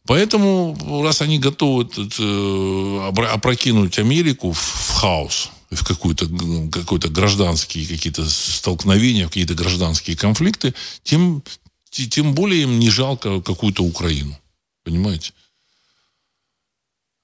[0.05, 6.27] Поэтому, раз они готовы э, опрокинуть Америку в хаос, в какой-то
[6.71, 11.43] какой гражданские какие-то столкновения, в какие-то гражданские конфликты, тем,
[11.91, 14.35] тем более им не жалко какую-то Украину.
[14.83, 15.31] Понимаете?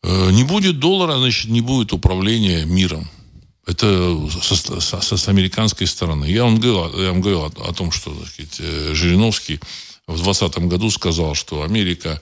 [0.03, 3.09] Э, не будет доллара, значит, не будет управления миром.
[3.65, 6.25] Это со, со, с американской стороны.
[6.25, 9.59] Я вам говорил, я вам говорил о, о том, что так сказать, э, Жириновский
[10.07, 12.21] в 2020 году сказал, что Америка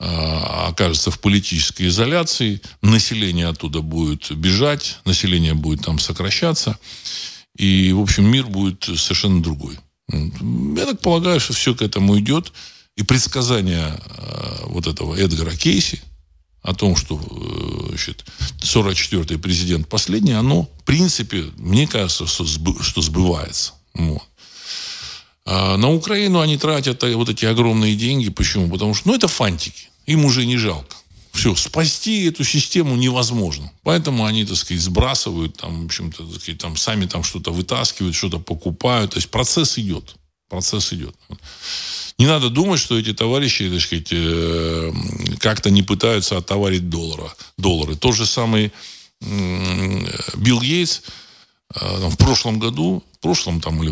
[0.00, 6.78] а, окажется в политической изоляции, население оттуда будет бежать, население будет там сокращаться,
[7.56, 9.78] и, в общем, мир будет совершенно другой.
[10.10, 12.52] Я так полагаю, что все к этому идет,
[12.96, 16.02] и предсказание а, вот этого Эдгара Кейси
[16.62, 18.24] о том, что э, значит,
[18.60, 23.72] 44-й президент последний, оно, в принципе, мне кажется, что сбывается.
[23.94, 24.22] Вот.
[25.46, 28.28] А на Украину они тратят вот эти огромные деньги.
[28.28, 28.68] Почему?
[28.70, 29.88] Потому что, ну, это фантики.
[30.06, 30.96] Им уже не жалко.
[31.32, 33.72] Все, спасти эту систему невозможно.
[33.82, 38.14] Поэтому они, так сказать, сбрасывают, там, в общем-то, так сказать, там, сами там что-то вытаскивают,
[38.14, 39.12] что-то покупают.
[39.12, 40.16] То есть процесс идет.
[40.48, 41.14] Процесс идет.
[42.20, 44.92] Не надо думать, что эти товарищи, так сказать, э,
[45.38, 47.96] как-то не пытаются оттоварить доллара, доллары.
[47.96, 48.72] Тот же самый
[49.20, 51.00] Билл Гейтс,
[51.74, 53.90] э, в прошлом году, в прошлом там или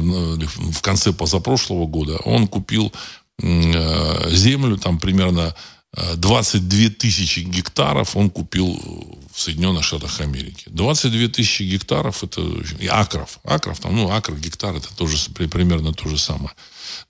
[0.72, 2.92] в конце позапрошлого года, он купил
[3.40, 5.54] э, землю там примерно
[5.94, 10.64] 22 тысячи гектаров он купил в Соединенных Штатах Америки.
[10.66, 12.42] 22 тысячи гектаров это
[12.78, 13.38] и акров.
[13.42, 16.50] Акров там, ну, акр, гектар это тоже примерно то же самое.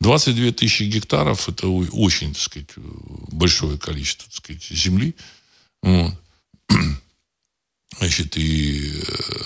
[0.01, 5.17] 22 тысячи гектаров это очень, так сказать, большое количество, так сказать, земли.
[5.83, 6.15] Вот.
[7.99, 9.43] Значит, и э,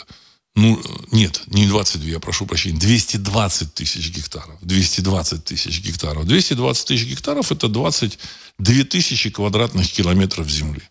[0.54, 4.58] ну, нет, не 22, я прошу прощения, 220 тысяч гектаров.
[4.60, 6.26] 220 тысяч гектаров.
[6.26, 10.82] 220 тысяч гектаров– это 22 тысячи квадратных километров земли.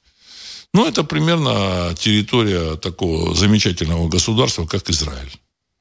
[0.74, 5.32] Ну, это примерно территория такого замечательного государства, как Израиль.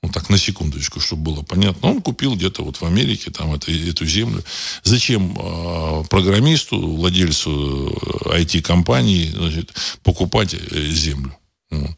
[0.03, 1.89] Ну, так, на секундочку, чтобы было понятно.
[1.89, 4.43] Он купил где-то вот в Америке там это, эту землю.
[4.83, 7.89] Зачем э, программисту, владельцу
[8.25, 11.37] IT-компании значит, покупать э, землю?
[11.71, 11.91] Вот.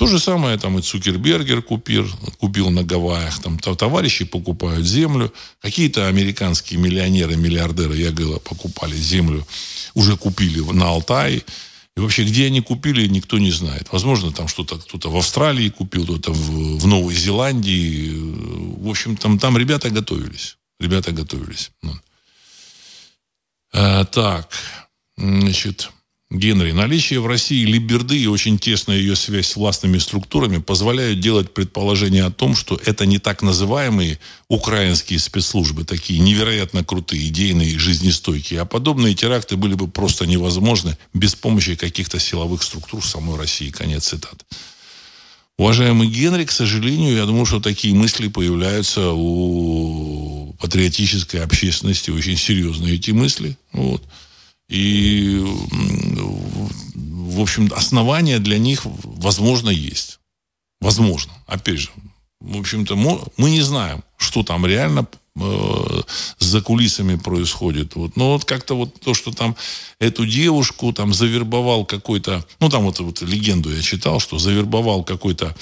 [0.00, 2.08] То же самое там и Цукербергер купил,
[2.38, 3.38] купил на Гавайях.
[3.42, 5.30] Там товарищи покупают землю.
[5.60, 9.46] Какие-то американские миллионеры, миллиардеры, я говорил, покупали землю.
[9.92, 11.42] Уже купили на Алтае.
[11.96, 13.88] И вообще, где они купили, никто не знает.
[13.92, 18.10] Возможно, там что-то кто-то в Австралии купил, кто-то в, в Новой Зеландии.
[18.78, 20.56] В общем, там, там ребята готовились.
[20.78, 21.72] Ребята готовились.
[21.82, 21.92] Ну.
[23.74, 24.50] А, так,
[25.18, 25.90] значит...
[26.30, 31.52] Генри, наличие в России либерды и очень тесная ее связь с властными структурами позволяют делать
[31.52, 38.60] предположение о том, что это не так называемые украинские спецслужбы, такие невероятно крутые, идейные жизнестойкие,
[38.60, 43.70] а подобные теракты были бы просто невозможны без помощи каких-то силовых структур самой России.
[43.70, 44.46] Конец цитат.
[45.58, 52.94] Уважаемый Генри, к сожалению, я думаю, что такие мысли появляются у патриотической общественности, очень серьезные
[52.94, 53.58] эти мысли.
[53.72, 54.02] Вот.
[54.70, 55.42] И,
[56.94, 60.20] в общем, основания для них, возможно, есть.
[60.80, 61.32] Возможно.
[61.46, 61.90] Опять же,
[62.40, 65.06] в общем-то, мы не знаем, что там реально
[66.38, 67.94] за кулисами происходит.
[67.94, 68.16] Вот.
[68.16, 69.56] Но вот как-то вот то, что там
[69.98, 75.54] эту девушку там завербовал какой-то, ну там вот, вот легенду я читал, что завербовал какой-то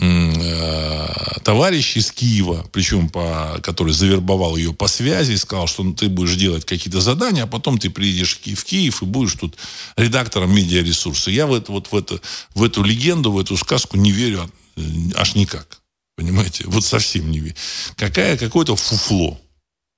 [0.00, 6.08] Э, товарищ из Киева, причем по, который завербовал ее по связи, сказал, что ну, ты
[6.08, 9.56] будешь делать какие-то задания, а потом ты приедешь в Киев и будешь тут
[9.96, 11.32] редактором медиаресурса.
[11.32, 12.20] Я в, это, вот в, это,
[12.54, 14.80] в эту легенду, в эту сказку не верю э,
[15.16, 15.80] аж никак.
[16.18, 16.64] Понимаете?
[16.66, 17.54] Вот совсем не.
[17.94, 19.40] Какая, какое-то фуфло.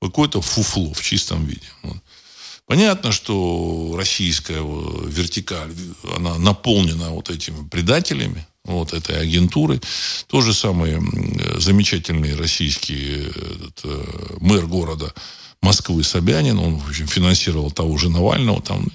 [0.02, 1.66] Какое-то фуфло в чистом виде.
[1.82, 1.96] Вот.
[2.66, 5.74] Понятно, что российская вертикаль,
[6.14, 9.80] она наполнена вот этими предателями, вот этой агентуры.
[10.26, 11.02] То же самое
[11.56, 15.14] замечательный российский этот, э, мэр города
[15.62, 18.88] Москвы Собянин, он в общем, финансировал того же Навального, там,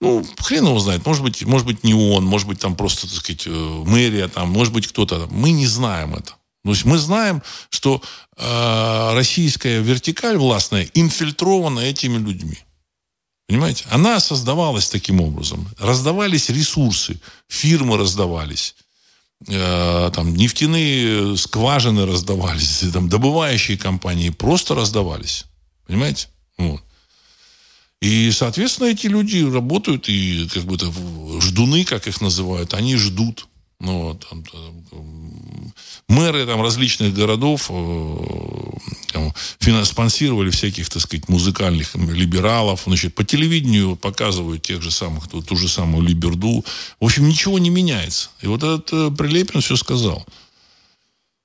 [0.00, 3.16] ну, хрен его знает, может быть, может быть, не он, может быть, там просто, так
[3.16, 5.28] сказать, э, мэрия, там, может быть, кто-то.
[5.30, 6.37] Мы не знаем это.
[6.68, 8.02] То есть мы знаем, что
[8.36, 12.58] э, российская вертикаль властная инфильтрована этими людьми.
[13.46, 13.86] Понимаете?
[13.90, 15.66] Она создавалась таким образом.
[15.78, 18.74] Раздавались ресурсы, фирмы раздавались.
[19.46, 25.46] Э, там нефтяные скважины раздавались, там добывающие компании просто раздавались.
[25.86, 26.28] Понимаете?
[26.58, 26.82] Вот.
[28.02, 30.76] И, соответственно, эти люди работают и как бы
[31.40, 33.48] ждуны, как их называют, они ждут.
[33.80, 34.44] Ну, там,
[36.08, 38.16] мэры там, различных городов э,
[39.12, 42.82] там, спонсировали всяких, так сказать, музыкальных либералов.
[42.86, 46.64] Значит, по телевидению показывают тех же самых, ту, ту же самую либерду.
[46.98, 48.30] В общем, ничего не меняется.
[48.40, 50.26] И вот этот э, Прилепин все сказал.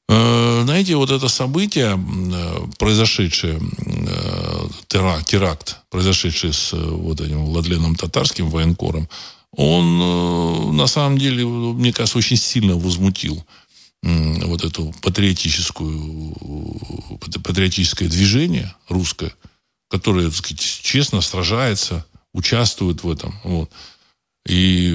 [0.07, 1.99] Э, знаете, вот это событие,
[2.79, 3.59] произошедшее,
[4.87, 9.09] теракт, теракт произошедший с вот этим Владленом Татарским военкором,
[9.55, 13.45] он на самом деле, мне кажется, очень сильно возмутил
[14.03, 16.35] вот эту патриотическую,
[17.43, 19.33] патриотическое движение русское,
[19.89, 23.39] которое, так сказать, честно сражается, участвует в этом.
[23.43, 23.71] Вот.
[24.45, 24.93] И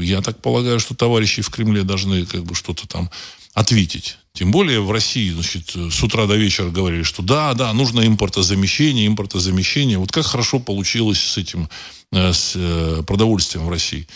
[0.00, 3.10] я так полагаю, что товарищи в Кремле должны как бы что-то там
[3.54, 4.18] ответить.
[4.34, 9.08] Тем более в России, значит, с утра до вечера говорили, что да, да, нужно импортозамещение,
[9.08, 9.98] импортозамещение.
[9.98, 11.68] Вот как хорошо получилось с этим,
[12.12, 14.06] э, с э, продовольствием в России.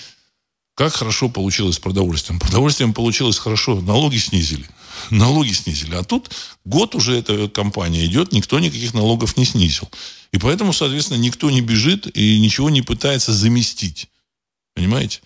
[0.75, 2.41] Как хорошо получилось с продовольствием.
[2.41, 4.67] Продовольствием получилось хорошо, налоги снизили.
[5.11, 5.95] Налоги снизили.
[5.95, 6.31] А тут
[6.65, 9.91] год уже эта компания идет, никто никаких налогов не снизил.
[10.33, 14.09] И поэтому, соответственно, никто не бежит и ничего не пытается заместить.
[14.75, 15.21] Понимаете?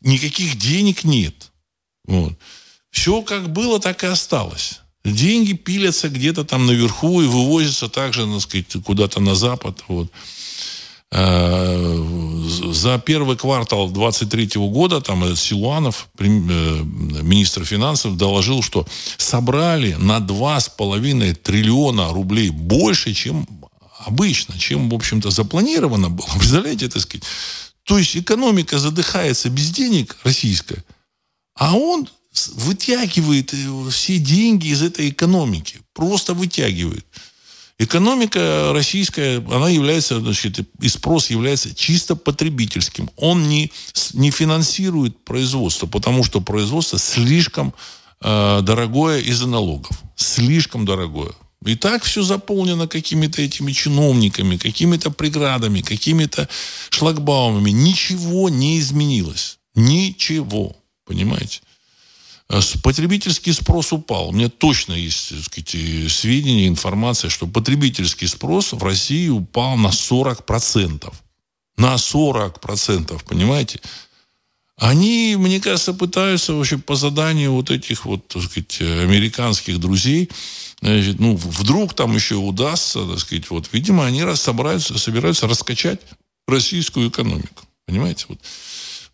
[0.00, 1.50] Никаких денег нет.
[2.04, 2.38] Вот.
[2.90, 4.80] Все как было, так и осталось.
[5.04, 9.82] Деньги пилятся где-то там наверху и вывозятся также, так сказать, куда-то на запад.
[9.88, 10.10] Вот.
[11.12, 12.34] А,
[12.72, 18.86] за первый квартал 23 года там Силуанов, министр финансов, доложил, что
[19.16, 23.46] собрали на 2,5 триллиона рублей больше, чем
[24.06, 26.26] обычно, чем, в общем-то, запланировано было.
[26.38, 27.24] Представляете, так сказать?
[27.84, 30.82] То есть экономика задыхается без денег, российская,
[31.54, 32.08] а он
[32.54, 35.80] вытягивает э, все деньги из этой экономики.
[35.92, 37.06] Просто вытягивает.
[37.78, 43.10] Экономика российская, она является, значит, и спрос является чисто потребительским.
[43.16, 43.72] Он не,
[44.12, 47.74] не финансирует производство, потому что производство слишком
[48.22, 50.02] э, дорогое из-за налогов.
[50.14, 51.32] Слишком дорогое.
[51.64, 56.48] И так все заполнено какими-то этими чиновниками, какими-то преградами, какими-то
[56.90, 57.70] шлагбаумами.
[57.70, 59.58] Ничего не изменилось.
[59.74, 60.76] Ничего.
[61.06, 61.60] Понимаете?
[62.48, 64.28] Э, потребительский спрос упал.
[64.28, 69.88] У меня точно есть так сказать, сведения, информация, что потребительский спрос в России упал на
[69.88, 71.12] 40%.
[71.76, 73.80] На 40%, понимаете?
[74.76, 80.28] Они, мне кажется, пытаются вообще по заданию вот этих вот, так сказать, американских друзей,
[80.80, 86.00] значит, ну, вдруг там еще удастся, так сказать, вот, видимо, они собираются, собираются раскачать
[86.48, 87.64] российскую экономику.
[87.86, 88.26] Понимаете?
[88.28, 88.38] Вот.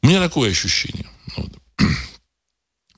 [0.03, 1.07] У меня такое ощущение.
[1.37, 1.51] Вот.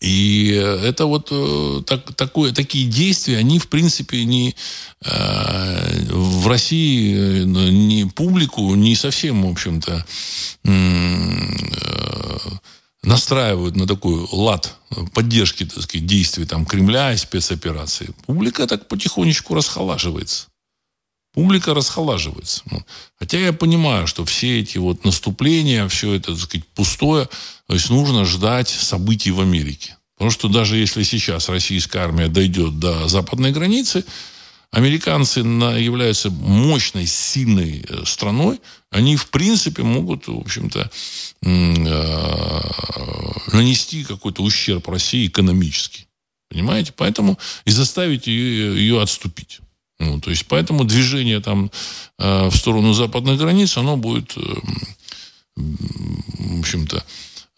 [0.02, 4.56] И это вот э, так, такое, такие действия, они, в принципе, не,
[5.04, 10.04] э, в России э, не публику не совсем, в общем-то,
[13.04, 14.76] настраивают на такой лад
[15.14, 18.10] поддержки, так сказать, действий там, Кремля и спецоперации.
[18.26, 20.46] Публика так потихонечку расхолаживается.
[21.32, 22.62] Публика расхолаживается.
[22.70, 22.84] Ну,
[23.18, 27.28] хотя я понимаю, что все эти вот наступления, все это, так сказать, пустое,
[27.66, 29.96] то есть нужно ждать событий в Америке.
[30.16, 34.04] Потому что даже если сейчас российская армия дойдет до западной границы,
[34.70, 38.60] американцы являются мощной, сильной э, страной,
[38.90, 40.90] они, в принципе, могут, в общем-то,
[41.42, 41.46] э,
[43.52, 46.06] нанести какой-то ущерб России экономический.
[46.50, 46.92] Понимаете?
[46.94, 49.60] Поэтому и заставить ее, ее отступить.
[50.02, 51.70] Ну, то есть, поэтому движение там
[52.18, 54.34] э, в сторону западной границы, оно будет,
[55.56, 57.04] в общем-то,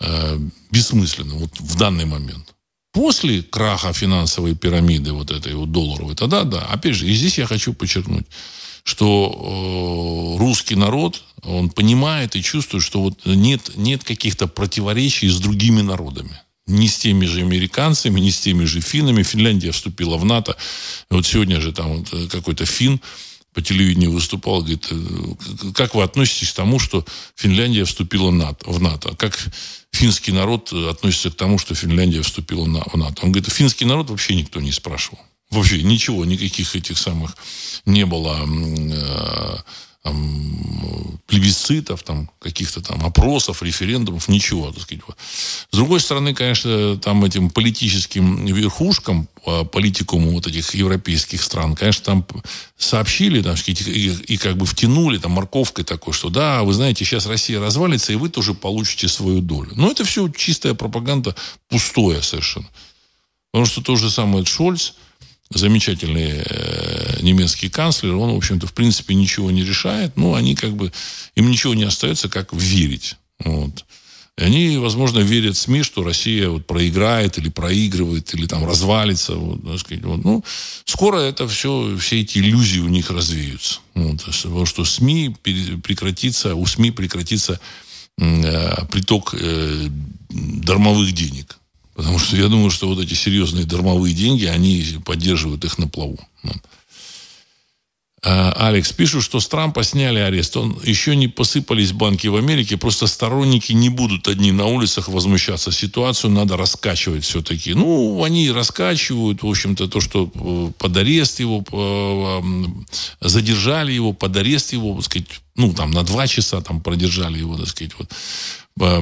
[0.00, 0.38] э,
[0.70, 2.54] бессмысленно вот в данный момент.
[2.92, 6.60] После краха финансовой пирамиды, вот этой вот долларовой, тогда да.
[6.66, 8.26] Опять же, и здесь я хочу подчеркнуть,
[8.84, 15.38] что э, русский народ, он понимает и чувствует, что вот нет, нет каких-то противоречий с
[15.40, 16.40] другими народами.
[16.66, 19.22] Не с теми же американцами, не с теми же финнами.
[19.22, 20.56] Финляндия вступила в НАТО.
[21.10, 23.00] Вот сегодня же там э, какой-то фин
[23.52, 27.04] по телевидению выступал, говорит, э, как вы относитесь к тому, что
[27.36, 28.30] Финляндия вступила
[28.64, 29.14] в НАТО?
[29.16, 29.38] Как
[29.92, 33.20] финский народ относится к тому, что Финляндия вступила в НАТО?
[33.22, 35.20] Он говорит, финский народ вообще никто не спрашивал.
[35.50, 37.36] Вообще ничего, никаких этих самых
[37.84, 39.56] не было э,
[40.04, 45.02] там, плебисцитов, там, каких-то там опросов, референдумов, ничего, так сказать.
[45.70, 52.04] С другой стороны, конечно, там этим политическим верхушкам, а, политикуму вот этих европейских стран, конечно,
[52.04, 52.26] там
[52.76, 57.06] сообщили, там, и, и, и как бы втянули там морковкой такой, что да, вы знаете,
[57.06, 59.72] сейчас Россия развалится, и вы тоже получите свою долю.
[59.74, 61.34] Но это все чистая пропаганда,
[61.68, 62.68] пустое совершенно.
[63.52, 64.92] Потому что то же самое Шольц,
[65.50, 70.16] замечательный э, немецкий канцлер, он, в общем-то, в принципе, ничего не решает.
[70.16, 70.92] Ну, они как бы,
[71.34, 73.16] им ничего не остается, как верить.
[73.44, 73.84] Вот.
[74.36, 79.34] И они, возможно, верят СМИ, что Россия вот проиграет или проигрывает, или там развалится.
[79.34, 80.24] Вот, так сказать, вот.
[80.24, 80.44] Ну,
[80.86, 83.78] скоро это все, все эти иллюзии у них развеются.
[83.94, 87.60] Вот, потому что СМИ прекратится, у СМИ прекратится
[88.18, 89.88] э, приток э,
[90.30, 91.56] дармовых денег.
[91.94, 96.18] Потому что я думаю, что вот эти серьезные дармовые деньги, они поддерживают их на плаву.
[98.26, 100.56] А, Алекс пишет, что с Трампа сняли арест.
[100.56, 102.78] Он еще не посыпались банки в Америке.
[102.78, 105.70] Просто сторонники не будут одни на улицах возмущаться.
[105.70, 107.74] Ситуацию надо раскачивать все-таки.
[107.74, 112.40] Ну, они раскачивают, в общем-то, то, что э, под арест его, э,
[113.20, 117.58] задержали его, под арест его, так сказать, ну, там, на два часа там продержали его,
[117.58, 118.10] так сказать, вот.
[118.80, 119.00] Э,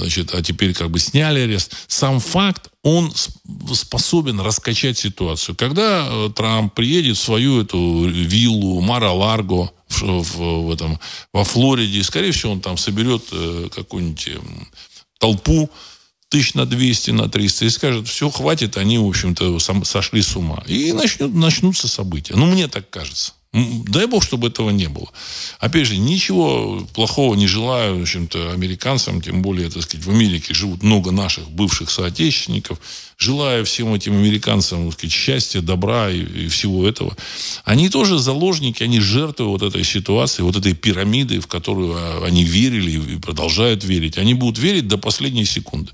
[0.00, 1.74] значит, а теперь как бы сняли арест.
[1.86, 3.12] Сам факт, он
[3.74, 5.54] способен раскачать ситуацию.
[5.54, 10.98] Когда э, Трамп приедет в свою эту виллу Мара-Ларго в, в, в этом,
[11.32, 14.30] во Флориде, скорее всего, он там соберет э, какую-нибудь
[15.18, 15.70] толпу
[16.30, 20.62] тысяч на 200, на 300, и скажет, все, хватит, они, в общем-то, сошли с ума.
[20.66, 22.34] И начнут, начнутся события.
[22.34, 23.32] Ну, мне так кажется.
[23.52, 25.08] Дай бог, чтобы этого не было.
[25.58, 30.54] Опять же, ничего плохого не желаю, в общем-то, американцам, тем более, так сказать, в Америке
[30.54, 32.78] живут много наших бывших соотечественников.
[33.18, 37.16] Желаю всем этим американцам, так сказать, счастья, добра и, и всего этого.
[37.64, 42.44] Они тоже заложники, они жертвы вот этой ситуации, вот этой пирамиды, в которую а, они
[42.44, 44.16] верили и продолжают верить.
[44.16, 45.90] Они будут верить до последней секунды.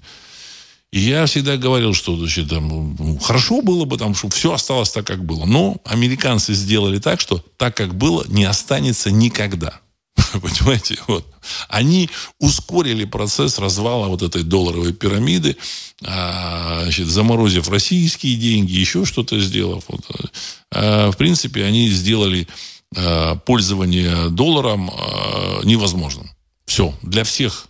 [0.99, 5.25] Я всегда говорил, что значит, там, хорошо было бы, там, чтобы все осталось так, как
[5.25, 5.45] было.
[5.45, 9.81] Но американцы сделали так, что так, как было, не останется никогда.
[10.33, 10.99] Понимаете?
[11.07, 11.27] Вот.
[11.69, 15.59] Они ускорили процесс развала вот этой долларовой пирамиды,
[16.03, 19.85] а, значит, заморозив российские деньги, еще что-то сделав.
[19.89, 20.01] Вот.
[20.73, 22.49] А, в принципе, они сделали
[22.97, 24.91] а, пользование долларом
[25.65, 26.31] невозможным.
[26.65, 26.95] Все.
[27.03, 27.69] Для всех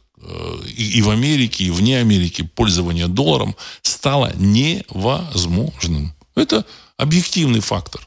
[0.76, 6.14] и, в Америке, и вне Америки пользование долларом стало невозможным.
[6.34, 6.64] Это
[6.96, 8.06] объективный фактор.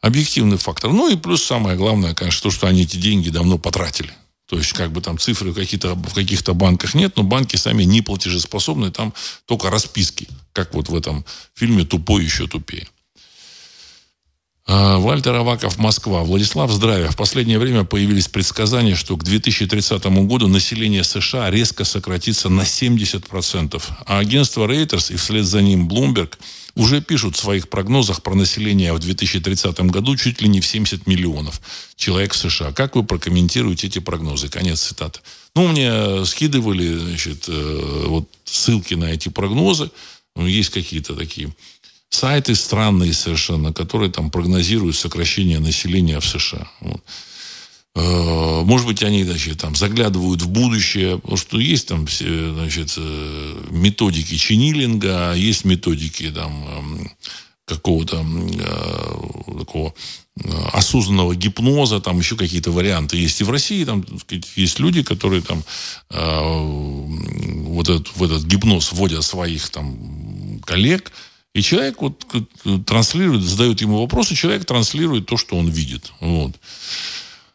[0.00, 0.92] Объективный фактор.
[0.92, 4.12] Ну и плюс самое главное, конечно, то, что они эти деньги давно потратили.
[4.46, 8.02] То есть, как бы там цифры какие-то, в каких-то банках нет, но банки сами не
[8.02, 9.14] платежеспособны, там
[9.46, 12.86] только расписки, как вот в этом фильме «Тупой еще тупее».
[14.64, 16.22] А, Вальтер Аваков, Москва.
[16.22, 17.10] Владислав, здравия.
[17.10, 23.82] В последнее время появились предсказания, что к 2030 году население США резко сократится на 70%.
[24.06, 26.34] А агентство Reuters и вслед за ним Bloomberg
[26.76, 31.06] уже пишут в своих прогнозах про население в 2030 году чуть ли не в 70
[31.06, 31.60] миллионов
[31.96, 32.72] человек в США.
[32.72, 34.48] Как вы прокомментируете эти прогнозы?
[34.48, 35.20] Конец цитаты.
[35.54, 39.90] Ну, мне скидывали значит, э, вот ссылки на эти прогнозы.
[40.34, 41.52] Ну, есть какие-то такие
[42.12, 46.68] сайты странные совершенно, которые там прогнозируют сокращение населения в США.
[46.80, 47.02] Вот.
[47.94, 52.94] Э, может быть, они значит, там, заглядывают в будущее, потому что есть там все, значит,
[52.96, 57.10] э, методики чинилинга, есть методики там, эм,
[57.64, 59.94] какого-то э, такого
[60.72, 64.02] осознанного гипноза, там еще какие-то варианты есть и в России, там
[64.56, 65.62] есть люди, которые там
[66.08, 71.12] вот этот, в этот гипноз вводят своих там коллег,
[71.54, 72.24] и человек вот
[72.86, 76.12] транслирует, задает ему вопросы, человек транслирует то, что он видит.
[76.20, 76.52] Вот.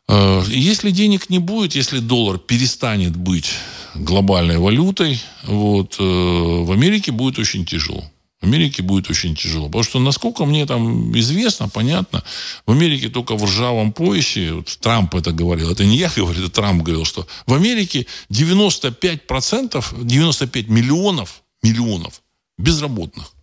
[0.07, 3.51] Э, если денег не будет, если доллар перестанет быть
[3.95, 8.03] глобальной валютой, вот, э, в Америке будет очень тяжело.
[8.39, 9.65] В Америке будет очень тяжело.
[9.65, 12.23] Потому что, насколько мне там известно, понятно,
[12.67, 16.51] в Америке только в ржавом поясе, вот Трамп это говорил, это не я говорю, это
[16.51, 22.21] Трамп говорил, что в Америке 95%, 95 миллионов, миллионов
[22.59, 23.33] безработных.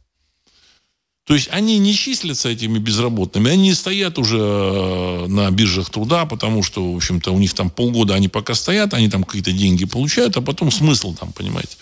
[1.27, 6.63] То есть они не числятся этими безработными, они стоят уже э, на биржах труда, потому
[6.63, 10.37] что, в общем-то, у них там полгода они пока стоят, они там какие-то деньги получают,
[10.37, 11.77] а потом смысл там, понимаете.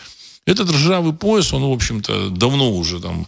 [0.45, 3.27] Этот ржавый пояс, он, в общем-то, давно уже там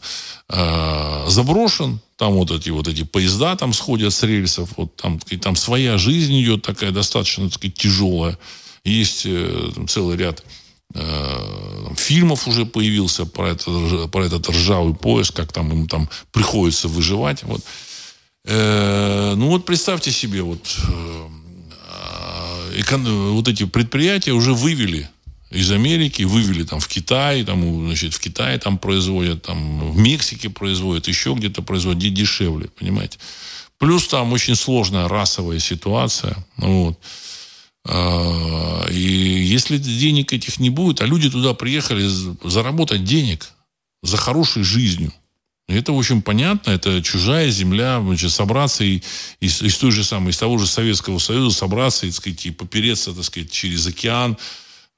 [0.48, 2.00] э, заброшен.
[2.16, 4.70] Там вот эти вот эти поезда там сходят с рельсов.
[4.76, 8.38] Вот там, там своя жизнь идет такая достаточно, так сказать, тяжелая.
[8.84, 10.44] Есть э, целый ряд
[11.96, 17.42] фильмов уже появился про, это, про этот ржавый пояс, как там им там приходится выживать.
[17.42, 17.62] Вот.
[18.44, 21.28] Э, ну вот представьте себе, вот, э,
[22.96, 25.08] вот эти предприятия уже вывели
[25.50, 30.50] из Америки, вывели там в Китай, там, значит, в Китае там производят, там в Мексике
[30.50, 33.18] производят, еще где-то производят дешевле, понимаете.
[33.78, 36.36] Плюс там очень сложная расовая ситуация.
[36.56, 36.98] Вот.
[36.98, 36.98] А,
[37.86, 42.08] и если денег этих не будет, а люди туда приехали
[42.42, 43.50] заработать денег
[44.02, 45.12] за хорошей жизнью,
[45.66, 49.00] это, общем, понятно, это чужая земля, значит, собраться и,
[49.40, 52.50] из, из той же самой, из того же Советского Союза собраться и, так сказать, и
[52.50, 54.36] попереться, так сказать, через океан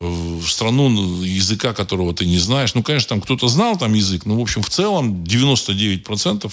[0.01, 2.75] в страну, ну, языка которого ты не знаешь.
[2.75, 6.53] Ну, конечно, там кто-то знал там язык, но, в общем, в целом 99%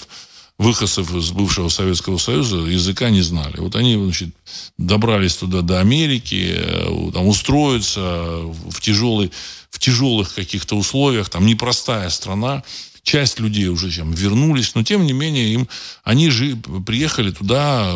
[0.58, 3.58] выходцев из бывшего Советского Союза языка не знали.
[3.58, 4.34] Вот они значит,
[4.78, 9.32] добрались туда до Америки, э, там, устроиться в, тяжелый,
[9.70, 11.28] в тяжелых каких-то условиях.
[11.28, 12.62] Там непростая страна.
[13.02, 15.68] Часть людей уже чем вернулись, но тем не менее им,
[16.04, 17.94] они жи, приехали туда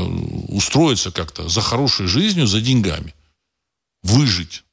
[0.48, 3.14] устроиться как-то за хорошей жизнью, за деньгами.
[4.02, 4.64] Выжить.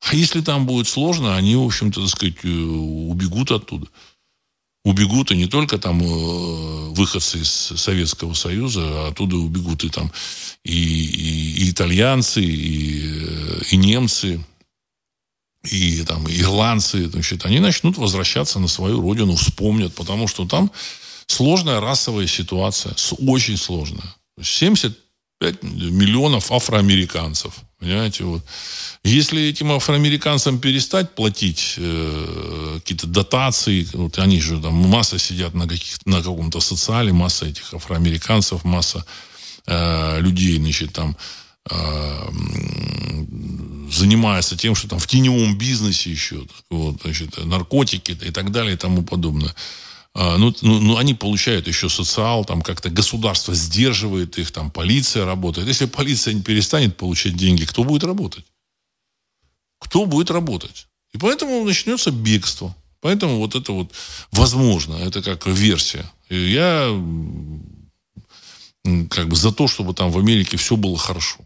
[0.00, 3.86] А если там будет сложно, они, в общем-то, так сказать, э, убегут оттуда
[4.88, 10.10] убегут и не только там э, выходцы из Советского Союза, а оттуда убегут и там
[10.64, 14.44] и, и, и итальянцы, и, э, и немцы,
[15.64, 20.70] и там ирландцы, значит, они начнут возвращаться на свою родину, вспомнят, потому что там
[21.26, 22.94] сложная расовая ситуация,
[23.26, 24.14] очень сложная.
[24.40, 28.42] 75 миллионов афроамериканцев, понимаете, вот.
[29.04, 35.68] Если этим афроамериканцам перестать платить э, какие-то дотации, вот они же там масса сидят на,
[35.68, 39.04] каких, на каком-то социале, масса этих афроамериканцев, масса
[39.66, 41.16] э, людей, значит, там
[41.70, 42.28] э,
[43.90, 48.78] занимается тем, что там в теневом бизнесе еще, вот, значит, наркотики и так далее и
[48.78, 49.54] тому подобное.
[50.20, 55.24] А, ну, ну, ну, они получают еще социал, там как-то государство сдерживает их, там полиция
[55.24, 55.68] работает.
[55.68, 58.44] Если полиция не перестанет получать деньги, кто будет работать?
[59.78, 60.88] Кто будет работать?
[61.12, 62.74] И поэтому начнется бегство.
[63.00, 63.92] Поэтому вот это вот
[64.32, 66.10] возможно, это как версия.
[66.30, 66.88] И я
[69.10, 71.38] как бы за то, чтобы там в Америке все было хорошо.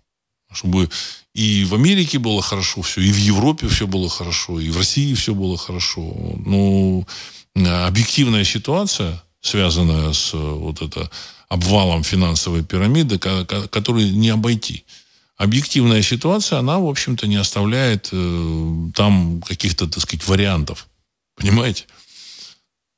[0.51, 0.89] Чтобы
[1.35, 5.13] и в Америке было хорошо все, и в Европе все было хорошо, и в России
[5.13, 6.01] все было хорошо.
[6.47, 7.07] Ну,
[7.55, 11.11] объективная ситуация, связанная с вот это
[11.49, 14.85] обвалом финансовой пирамиды, который не обойти.
[15.37, 20.89] Объективная ситуация, она, в общем-то, не оставляет э, там каких-то, так сказать, вариантов.
[21.37, 21.87] Понимаете?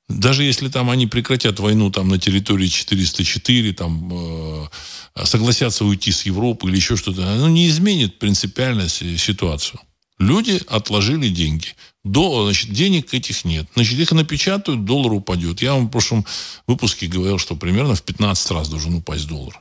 [0.08, 6.26] Даже если там они прекратят войну там на территории 404, там э, согласятся уйти с
[6.26, 9.80] Европы или еще что-то, оно не изменит принципиально ситуацию.
[10.18, 11.74] Люди отложили деньги.
[12.04, 13.66] До, значит, денег этих нет.
[13.74, 15.62] Значит, их напечатают, доллар упадет.
[15.62, 16.24] Я вам в прошлом
[16.66, 19.60] выпуске говорил, что примерно в 15 раз должен упасть доллар.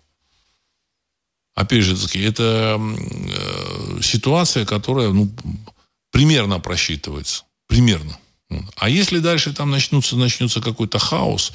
[1.56, 5.32] Опять же, это э, ситуация, которая ну,
[6.12, 7.46] примерно просчитывается.
[7.68, 8.18] Примерно.
[8.76, 11.54] А если дальше там начнется, начнется какой-то хаос,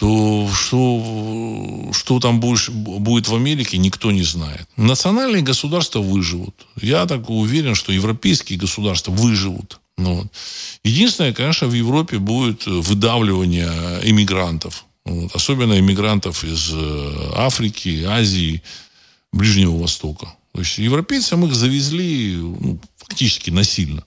[0.00, 4.66] то что, что там будет, будет в Америке, никто не знает.
[4.76, 6.54] Национальные государства выживут.
[6.80, 9.78] Я так уверен, что европейские государства выживут.
[9.98, 10.26] Ну, вот.
[10.84, 14.86] Единственное, конечно, в Европе будет выдавливание иммигрантов.
[15.04, 15.34] Вот.
[15.34, 18.62] Особенно иммигрантов из э, Африки, Азии,
[19.34, 20.34] Ближнего Востока.
[20.54, 24.02] То есть европейцам их завезли ну, фактически насильно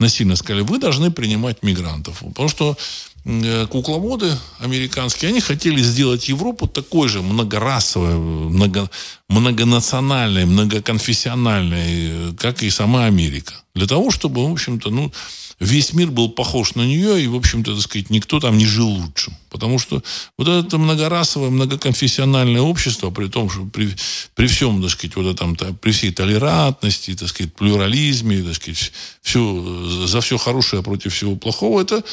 [0.00, 2.20] насильно сказали, вы должны принимать мигрантов.
[2.20, 2.76] Потому что
[3.24, 8.88] э, кукловоды американские, они хотели сделать Европу такой же многорасовой, много,
[9.28, 13.54] многонациональной, многоконфессиональной, как и сама Америка.
[13.74, 15.12] Для того, чтобы, в общем-то, ну,
[15.60, 18.88] весь мир был похож на нее, и, в общем-то, так сказать, никто там не жил
[18.88, 19.36] лучше.
[19.50, 20.02] Потому что
[20.36, 23.94] вот это многорасовое, многоконфессиональное общество, при том, что при,
[24.34, 28.92] при всем, так сказать, вот этом, при всей толерантности, так сказать, плюрализме, так сказать,
[29.22, 32.04] все, за все хорошее против всего плохого, это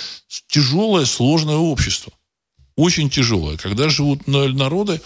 [0.47, 2.11] тяжелое, сложное общество.
[2.75, 3.57] Очень тяжелое.
[3.57, 4.99] Когда живут народы,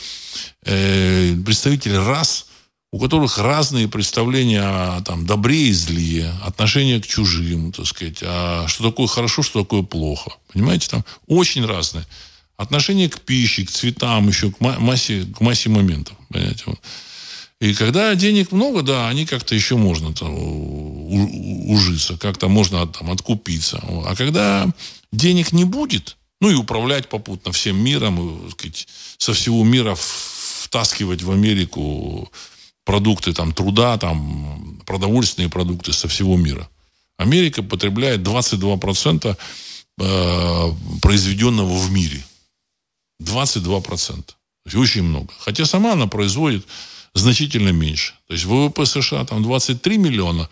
[0.63, 2.45] э, представители рас–
[2.91, 8.67] у которых разные представления о там, добре и зле, отношение к чужим, так сказать, а
[8.67, 10.31] что такое хорошо, что такое плохо.
[10.51, 12.05] Понимаете, там очень разные.
[12.57, 16.17] Отношение к пище, к цветам, еще к массе, к массе моментов.
[16.29, 16.65] Понимаете?
[17.61, 20.33] И когда денег много, да, они как-то еще можно там,
[21.69, 23.81] ужиться, как-то можно там, откупиться.
[24.05, 24.67] А когда
[25.11, 28.87] денег не будет, ну и управлять попутно всем миром, и, сказать,
[29.17, 29.95] со всего мира
[30.63, 32.31] втаскивать в Америку
[32.89, 36.67] продукты там, труда, там, продовольственные продукты со всего мира.
[37.17, 39.37] Америка потребляет 22%
[39.99, 42.25] э, произведенного в мире.
[43.21, 44.25] 22%.
[44.25, 45.31] То очень много.
[45.37, 46.65] Хотя сама она производит
[47.13, 48.15] значительно меньше.
[48.27, 50.49] То есть ВВП США там 23 миллиона,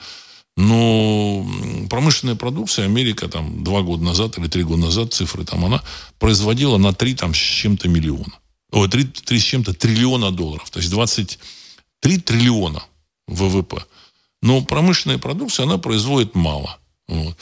[0.57, 1.43] но
[1.89, 5.81] промышленная продукция Америка там два года назад или три года назад цифры там она
[6.19, 8.37] производила на 3 там с чем-то миллиона.
[8.71, 10.69] Ой, 3, 3 с чем-то триллиона долларов.
[10.69, 11.39] То есть 20
[11.99, 12.83] 3 триллиона
[13.27, 13.85] ВВП.
[14.41, 16.79] Но промышленная продукция, она производит мало.
[17.07, 17.35] Вот.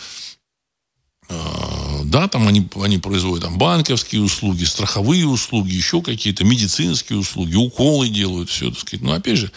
[1.28, 7.56] А, да, там они, они производят там, банковские услуги, страховые услуги, еще какие-то медицинские услуги,
[7.56, 9.04] уколы делают, все, так сказать.
[9.04, 9.52] Но опять же,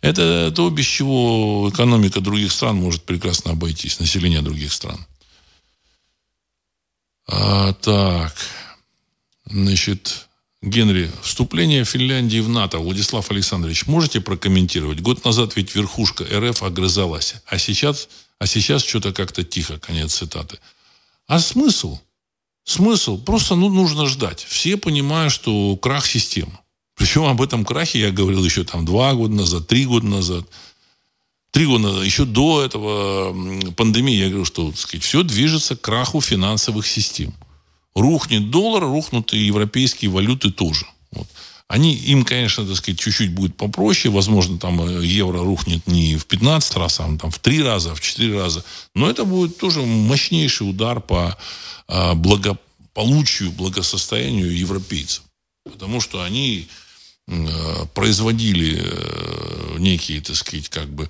[0.00, 5.06] это то, без чего экономика других стран может прекрасно обойтись, население других стран.
[7.26, 8.34] А, так,
[9.46, 10.28] значит,
[10.64, 15.00] Генри, вступление Финляндии в НАТО, Владислав Александрович, можете прокомментировать?
[15.00, 18.08] Год назад ведь верхушка РФ огрызалась, а сейчас,
[18.38, 20.58] а сейчас что-то как-то тихо, конец цитаты.
[21.26, 21.98] А смысл?
[22.64, 23.22] Смысл?
[23.22, 24.42] Просто ну, нужно ждать.
[24.48, 26.58] Все понимают, что крах системы.
[26.96, 30.46] Причем об этом крахе я говорил еще там два года назад, три года назад.
[31.50, 33.34] Три года назад, еще до этого
[33.72, 37.34] пандемии я говорил, что сказать, все движется к краху финансовых систем.
[37.94, 40.86] Рухнет доллар, рухнут и европейские валюты тоже.
[41.12, 41.28] Вот.
[41.68, 44.12] Они, им, конечно, так сказать, чуть-чуть будет попроще.
[44.12, 48.00] Возможно, там э, евро рухнет не в 15 раз, а там в 3 раза, в
[48.00, 48.64] 4 раза.
[48.94, 51.36] Но это будет тоже мощнейший удар по
[51.88, 55.22] а, благополучию, благосостоянию европейцев.
[55.64, 56.68] Потому что они
[57.94, 61.08] производили э, некие, так сказать, как бы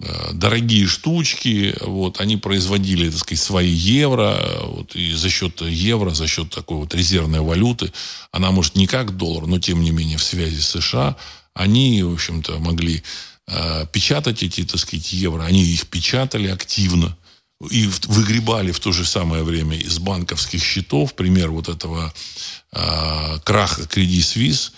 [0.00, 1.76] э, дорогие штучки.
[1.80, 4.38] Вот, они производили, так сказать, свои евро.
[4.62, 7.92] Вот, и за счет евро, за счет такой вот резервной валюты,
[8.30, 11.16] она, может, не как доллар, но, тем не менее, в связи с США,
[11.54, 13.02] они, в общем-то, могли
[13.48, 15.42] э, печатать эти, так сказать, евро.
[15.42, 17.16] Они их печатали активно
[17.70, 22.12] и выгребали в то же самое время из банковских счетов, пример вот этого
[22.72, 24.72] э, краха Credit Suisse,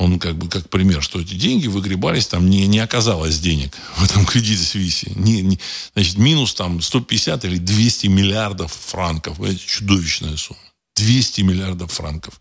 [0.00, 4.04] он как бы как пример, что эти деньги выгребались, там не, не оказалось денег в
[4.04, 5.12] этом кредите Свисе.
[5.14, 5.60] Не, не,
[5.94, 9.38] значит, минус там 150 или 200 миллиардов франков.
[9.40, 10.60] Это чудовищная сумма.
[10.96, 12.40] 200 миллиардов франков.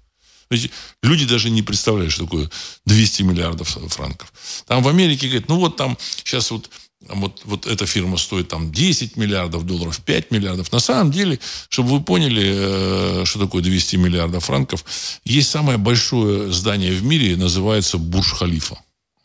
[0.49, 0.71] Знаете,
[1.03, 2.49] люди даже не представляют, что такое
[2.85, 4.31] 200 миллиардов франков.
[4.65, 6.69] Там в Америке говорят, ну вот там сейчас вот
[7.07, 10.71] вот, вот эта фирма стоит там 10 миллиардов долларов, 5 миллиардов.
[10.71, 11.39] На самом деле,
[11.69, 14.83] чтобы вы поняли, э, что такое 200 миллиардов франков,
[15.23, 18.77] есть самое большое здание в мире, называется Бурж-Халифа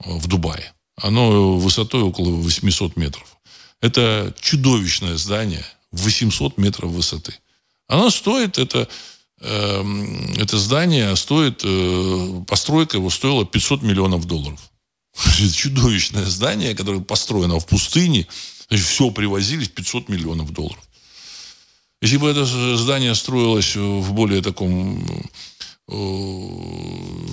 [0.05, 0.73] э, в Дубае.
[0.97, 3.37] Оно высотой около 800 метров.
[3.81, 7.35] Это чудовищное здание, 800 метров высоты.
[7.89, 8.89] Оно стоит, это,
[9.41, 9.85] э,
[10.37, 14.61] это здание стоит, э, постройка его стоила 500 миллионов долларов.
[15.55, 18.27] Чудовищное здание, которое построено в пустыне.
[18.69, 20.83] Значит, все привозили 500 миллионов долларов.
[22.01, 22.45] Если бы это
[22.77, 25.07] здание строилось в более таком
[25.89, 25.95] э,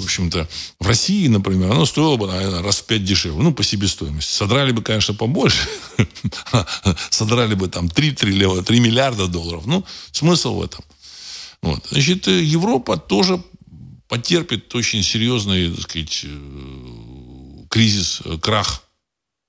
[0.01, 0.47] в общем-то,
[0.79, 3.41] в России, например, оно стоило бы, наверное, раз в пять дешевле.
[3.41, 4.31] Ну, по себестоимости.
[4.31, 5.67] Содрали бы, конечно, побольше.
[7.09, 9.65] Содрали бы там 3, 3, 3 миллиарда долларов.
[9.65, 10.83] Ну, смысл в этом.
[11.61, 11.85] Вот.
[11.89, 13.41] Значит, Европа тоже
[14.07, 16.27] потерпит очень серьезные, так сказать, э,
[17.71, 18.83] кризис, э, крах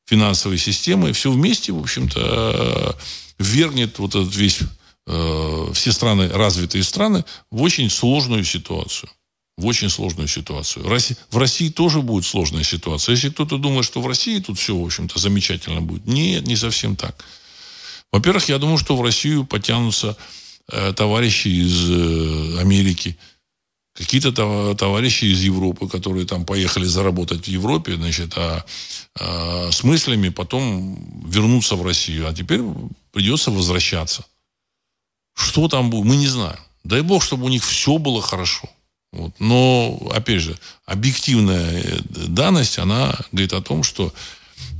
[0.07, 2.93] финансовой системы, все вместе, в общем-то, э,
[3.39, 4.61] ввергнет вот этот весь,
[5.07, 9.11] э, все страны, развитые страны, в очень сложную ситуацию.
[9.59, 10.87] В очень сложную ситуацию.
[11.31, 13.13] В России тоже будет сложная ситуация.
[13.13, 16.07] Если кто-то думает, что в России тут все, в общем-то, замечательно будет.
[16.07, 17.23] Нет, не совсем так.
[18.13, 20.17] Во-первых, я думаю, что в Россию потянутся
[20.97, 21.91] товарищи из
[22.59, 23.19] Америки,
[23.95, 28.65] какие-то товарищи из Европы, которые там поехали заработать в Европе, значит, а,
[29.19, 32.29] а с мыслями потом вернуться в Россию.
[32.29, 32.63] А теперь
[33.13, 34.25] придется возвращаться.
[35.35, 36.59] Что там будет, мы не знаем.
[36.85, 38.69] Дай бог, чтобы у них все было хорошо.
[39.13, 39.35] Вот.
[39.39, 44.13] Но, опять же, объективная данность, она говорит о том, что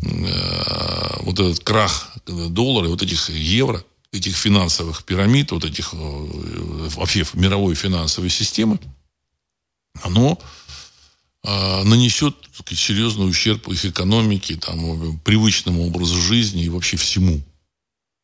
[0.03, 5.97] э, вот этот крах доллара, вот этих евро, этих финансовых пирамид, вот этих э,
[6.97, 8.79] вообще мировой финансовой системы,
[10.01, 10.39] оно
[11.45, 12.37] э, нанесет
[12.71, 17.43] серьезный ущерб их экономике, там, привычному образу жизни и вообще всему.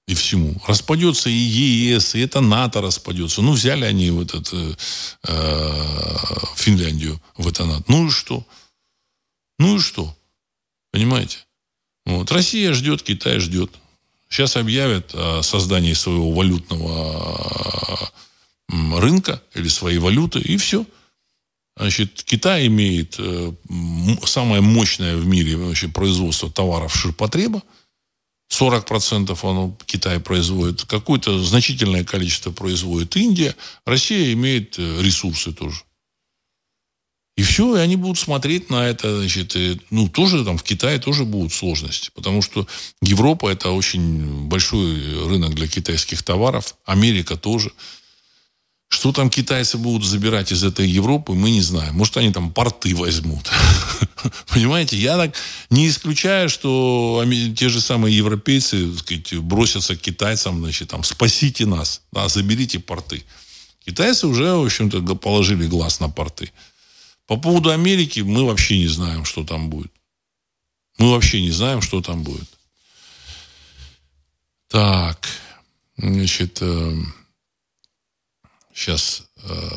[0.07, 0.55] И всему.
[0.67, 3.43] Распадется и ЕС, и это НАТО распадется.
[3.43, 4.77] Ну, взяли они вот это,
[5.25, 7.85] э, Финляндию в это НАТО.
[7.89, 8.47] Ну и что?
[9.59, 10.17] Ну и что?
[10.93, 11.39] Понимаете?
[12.07, 12.33] Вот.
[12.33, 13.71] Россия ждет, Китай ждет.
[14.31, 18.11] Сейчас объявят о создании своего валютного
[18.69, 20.87] рынка или своей валюты, и все.
[21.79, 23.53] Значит, Китай имеет э,
[24.25, 27.63] самое мощное в мире вообще производство товаров ширпотреба.
[28.53, 30.85] 40% оно Китай производит.
[30.85, 33.55] Какое-то значительное количество производит Индия.
[33.85, 35.83] Россия имеет э, ресурсы тоже.
[37.37, 40.99] И все, и они будут смотреть на это, значит, и, ну, тоже там в Китае
[40.99, 42.67] тоже будут сложности, потому что
[43.01, 47.71] Европа это очень большой рынок для китайских товаров, Америка тоже.
[48.89, 51.95] Что там китайцы будут забирать из этой Европы, мы не знаем.
[51.95, 53.51] Может, они там порты возьмут.
[54.49, 55.35] Понимаете, я так
[55.69, 57.23] не исключаю, что
[57.57, 63.25] те же самые европейцы сказать, бросятся к китайцам, значит, там, спасите нас, да, заберите порты.
[63.85, 66.51] Китайцы уже, в общем-то, положили глаз на порты.
[67.27, 69.93] По поводу Америки мы вообще не знаем, что там будет.
[70.97, 72.49] Мы вообще не знаем, что там будет.
[74.69, 75.29] Так,
[75.97, 77.03] значит, э,
[78.79, 79.71] Сейчас э,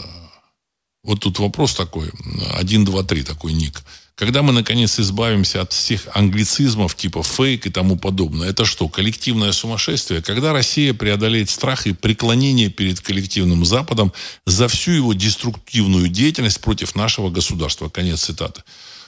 [1.04, 2.12] вот тут вопрос такой.
[2.54, 3.82] Один, два, три такой ник.
[4.14, 9.54] Когда мы, наконец, избавимся от всех англицизмов типа фейк и тому подобное, это что, коллективное
[9.54, 10.22] сумасшествие?
[10.22, 14.14] Когда Россия преодолеет страх и преклонение перед коллективным Западом
[14.46, 17.90] за всю его деструктивную деятельность против нашего государства?
[17.90, 18.62] Конец цитаты.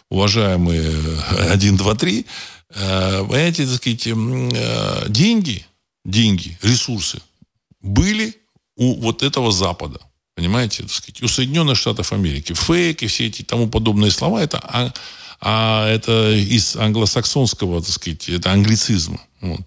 [0.09, 0.91] Уважаемые
[1.51, 2.25] 1, 2, 3,
[2.69, 5.67] понимаете, так сказать, э, деньги,
[6.03, 7.21] деньги, ресурсы
[7.79, 8.42] были
[8.76, 9.99] у вот этого Запада.
[10.36, 12.53] Понимаете, так сказать, у Соединенных Штатов Америки.
[12.53, 14.91] Фейк и все эти тому подобные слова, это, а,
[15.39, 19.19] а это из англосаксонского, так сказать, это англицизм.
[19.41, 19.61] Вот.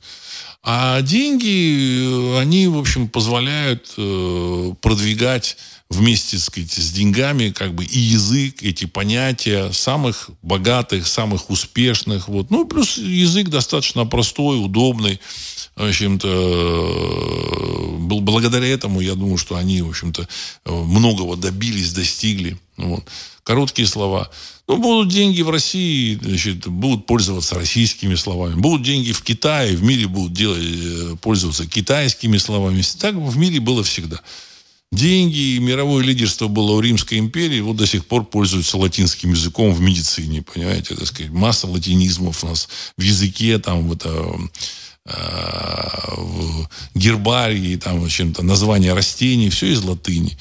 [0.68, 5.56] А деньги, они, в общем, позволяют э, продвигать
[5.88, 12.28] вместе сказать, с деньгами как бы и язык, эти понятия самых богатых, самых успешных.
[12.28, 12.50] Вот.
[12.50, 15.20] Ну, плюс язык достаточно простой, удобный.
[15.76, 16.28] В общем-то,
[18.00, 20.26] благодаря этому, я думаю, что они, в общем-то,
[20.64, 22.58] многого добились, достигли.
[22.76, 23.04] Вот.
[23.44, 24.30] Короткие слова.
[24.66, 28.54] Ну, будут деньги в России, значит, будут пользоваться российскими словами.
[28.54, 32.82] Будут деньги в Китае, в мире будут делать, э, пользоваться китайскими словами.
[32.98, 34.20] Так в мире было всегда.
[34.92, 39.74] Деньги и мировое лидерство было у Римской империи, вот до сих пор пользуются латинским языком
[39.74, 44.38] в медицине, понимаете, так сказать, масса латинизмов у нас в языке, там, в, это,
[45.06, 45.12] э,
[46.16, 50.38] в гербарии, там, чем-то, название растений, все из латыни.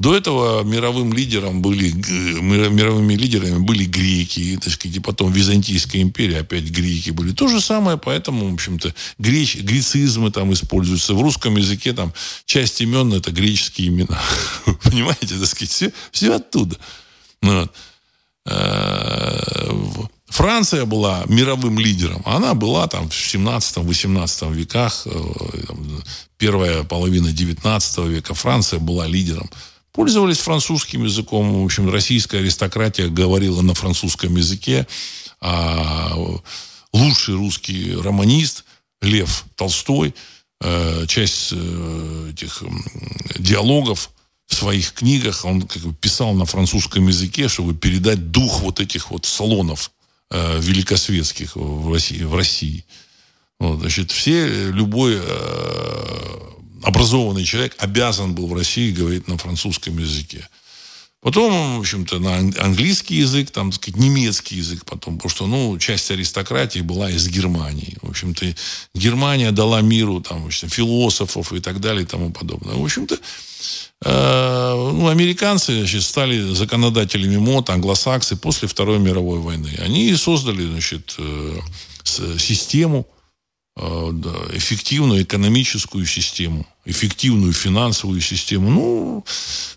[0.00, 6.38] До этого мировым лидером были, мировыми лидерами были греки, так сказать, и потом Византийская империя,
[6.38, 7.32] опять греки были.
[7.32, 11.12] То же самое, поэтому, в общем-то, греч, грецизмы там используются.
[11.12, 12.14] В русском языке там
[12.46, 14.18] часть имен это греческие имена.
[14.82, 16.78] Понимаете, так сказать, все, все оттуда.
[17.42, 17.68] Ну.
[18.46, 19.70] Э,
[20.28, 22.22] Франция была мировым лидером.
[22.24, 25.10] Она была там в 17-18 веках, э,
[26.38, 28.32] первая половина 19 века.
[28.32, 29.50] Франция была лидером
[30.00, 31.60] пользовались французским языком.
[31.60, 34.86] В общем, российская аристократия говорила на французском языке.
[35.42, 36.16] А
[36.94, 38.64] лучший русский романист
[39.02, 40.14] Лев Толстой
[40.62, 42.62] э, часть э, этих
[43.38, 44.08] диалогов
[44.46, 49.10] в своих книгах он как бы писал на французском языке, чтобы передать дух вот этих
[49.10, 49.90] вот салонов
[50.30, 52.22] э, великосветских в России.
[52.22, 52.86] В России.
[53.58, 55.20] Вот, значит, все, любой
[56.82, 60.48] образованный человек обязан был в России говорить на французском языке.
[61.22, 65.78] Потом, в общем-то, на английский язык, там, так сказать, немецкий язык потом, потому что, ну,
[65.78, 67.98] часть аристократии была из Германии.
[68.00, 68.46] В общем-то,
[68.94, 72.74] Германия дала миру, там, в общем, философов и так далее и тому подобное.
[72.74, 73.18] В общем-то,
[74.02, 79.76] э, ну, американцы значит, стали законодателями мод, англосаксы после Второй мировой войны.
[79.78, 81.58] Они создали, значит, э,
[82.38, 83.06] систему,
[83.76, 88.70] эффективную экономическую систему, эффективную финансовую систему.
[88.70, 89.24] Ну,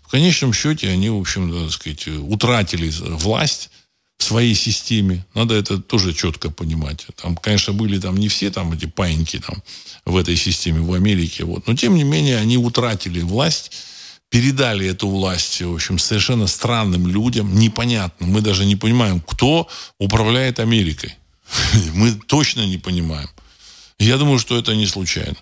[0.02, 3.70] в конечном счете они, в общем, так сказать, утратили власть
[4.18, 5.24] в своей системе.
[5.34, 7.06] Надо это тоже четко понимать.
[7.16, 9.62] Там, конечно, были там не все там эти паиньки там
[10.04, 11.44] в этой системе в Америке.
[11.44, 11.66] Вот.
[11.66, 13.70] Но, тем не менее, они утратили власть
[14.34, 18.26] передали эту власть, в общем, совершенно странным людям, непонятно.
[18.26, 19.68] Мы даже не понимаем, кто
[20.00, 21.14] управляет Америкой.
[21.94, 23.28] Мы точно не понимаем.
[23.98, 25.36] Я думаю, что это не случайно.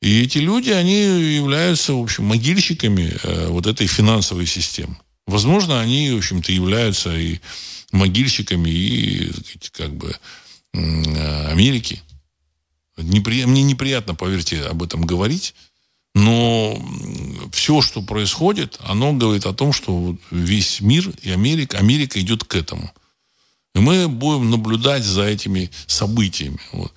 [0.00, 1.00] И эти люди, они
[1.34, 4.96] являются, в общем, могильщиками э, вот этой финансовой системы.
[5.26, 7.40] Возможно, они, в общем-то, являются и
[7.90, 9.32] могильщиками, и,
[9.72, 10.16] как бы,
[10.72, 12.00] э, Америки.
[12.96, 13.44] Непри...
[13.44, 15.54] Мне неприятно, поверьте, об этом говорить,
[16.14, 16.80] но
[17.52, 22.54] все, что происходит, оно говорит о том, что весь мир и Америка, Америка идет к
[22.54, 22.92] этому.
[23.74, 26.58] И мы будем наблюдать за этими событиями.
[26.72, 26.92] Вот.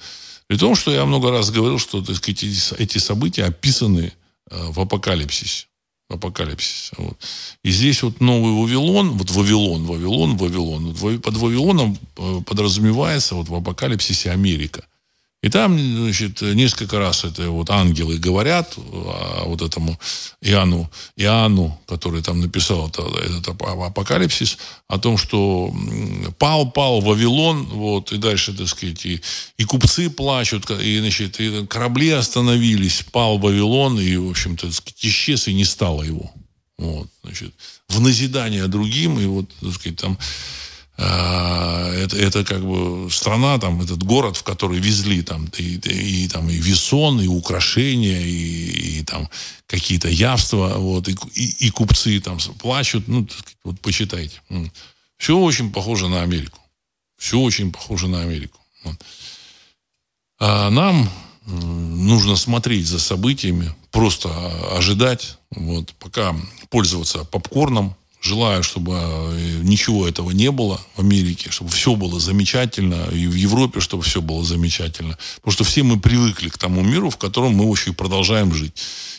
[0.52, 2.44] При том, что я много раз говорил, что так сказать,
[2.78, 4.12] эти события описаны
[4.50, 5.68] э, в апокалипсисе.
[6.10, 6.92] В апокалипсисе.
[6.98, 7.18] Вот.
[7.64, 11.22] И здесь вот новый Вавилон, вот Вавилон, Вавилон, Вавилон.
[11.22, 14.84] Под Вавилоном э, подразумевается вот в апокалипсисе Америка.
[15.42, 20.00] И там, значит, несколько раз это вот ангелы говорят а вот этому
[20.40, 25.74] Иоанну, Иоанну, который там написал это, этот апокалипсис, о том, что
[26.38, 29.20] пал, пал Вавилон, вот, и дальше, так сказать, и,
[29.58, 34.70] и купцы плачут, и, значит, и корабли остановились, пал Вавилон, и, в общем-то,
[35.02, 36.32] исчез, и не стало его.
[36.78, 37.54] Вот, значит,
[37.90, 40.20] в назидание другим, и вот, так сказать, там
[41.02, 46.50] это, это как бы страна, там, этот город, в который везли там и, и, там
[46.50, 49.30] и весон, и украшения, и, и там
[49.68, 53.28] какие-то явства, вот, и, и, и купцы там плачут, ну,
[53.64, 54.42] вот почитайте.
[55.18, 56.60] Все очень похоже на Америку.
[57.18, 58.60] Все очень похоже на Америку.
[60.40, 61.10] А нам
[61.46, 64.30] нужно смотреть за событиями, просто
[64.76, 66.36] ожидать, вот, пока
[66.70, 73.08] пользоваться попкорном, Желаю, чтобы э, ничего этого не было в Америке, чтобы все было замечательно,
[73.12, 75.18] и в Европе, чтобы все было замечательно.
[75.38, 78.74] Потому что все мы привыкли к тому миру, в котором мы еще и продолжаем жить.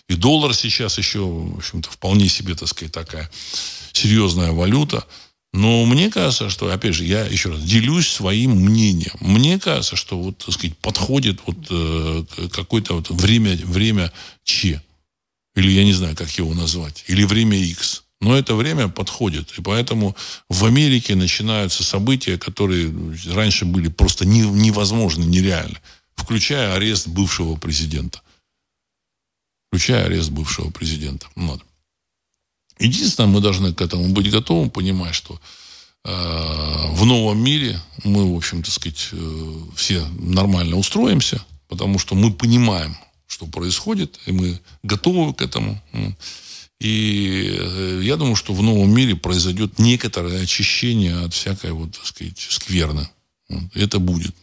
[0.09, 3.29] И доллар сейчас еще, в общем-то, вполне себе, так сказать, такая
[3.93, 5.05] серьезная валюта.
[5.53, 9.17] Но мне кажется, что, опять же, я еще раз делюсь своим мнением.
[9.21, 14.13] Мне кажется, что вот, так сказать, подходит вот э, какое-то вот время, время
[14.45, 14.81] Ч.
[15.57, 17.05] Или я не знаю, как его назвать.
[17.09, 18.05] Или время X.
[18.23, 19.53] Но это время подходит.
[19.59, 20.15] И поэтому
[20.49, 22.95] в Америке начинаются события, которые
[23.27, 25.79] раньше были просто невозможны, нереальны.
[26.15, 28.23] включая арест бывшего президента.
[29.67, 31.27] Включая арест бывшего президента.
[31.35, 31.63] Вот.
[32.79, 35.41] Единственное, мы должны к этому быть готовы, понимать, что
[36.05, 42.15] э, в новом мире мы, в общем, так сказать, э, все нормально устроимся, потому что
[42.15, 42.97] мы понимаем,
[43.27, 45.83] что происходит, и мы готовы к этому.
[46.83, 52.05] И э, я думаю, что в новом мире произойдет некоторое очищение от всякой, вот, так
[52.05, 53.09] сказать, скверны.
[53.73, 54.35] Это будет.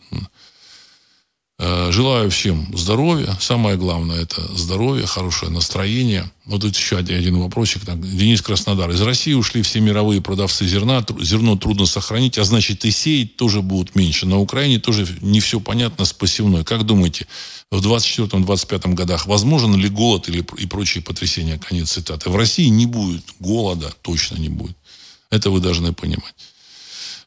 [1.62, 3.38] Э, желаю всем здоровья.
[3.41, 6.32] Самое главное– это здоровье, хорошее настроение.
[6.45, 7.84] Вот тут еще один вопросик.
[7.84, 8.89] Денис Краснодар.
[8.91, 11.05] Из России ушли все мировые продавцы зерна.
[11.20, 14.26] Зерно трудно сохранить, а значит и сеять тоже будут меньше.
[14.26, 16.64] На Украине тоже не все понятно с посевной.
[16.64, 17.28] Как думаете,
[17.72, 21.60] в 24-25 годах возможен ли голод или и прочие потрясения?
[21.60, 22.30] Конец цитаты.
[22.30, 24.78] В России не будет голода, точно не будет.
[25.30, 26.36] Это вы должны понимать.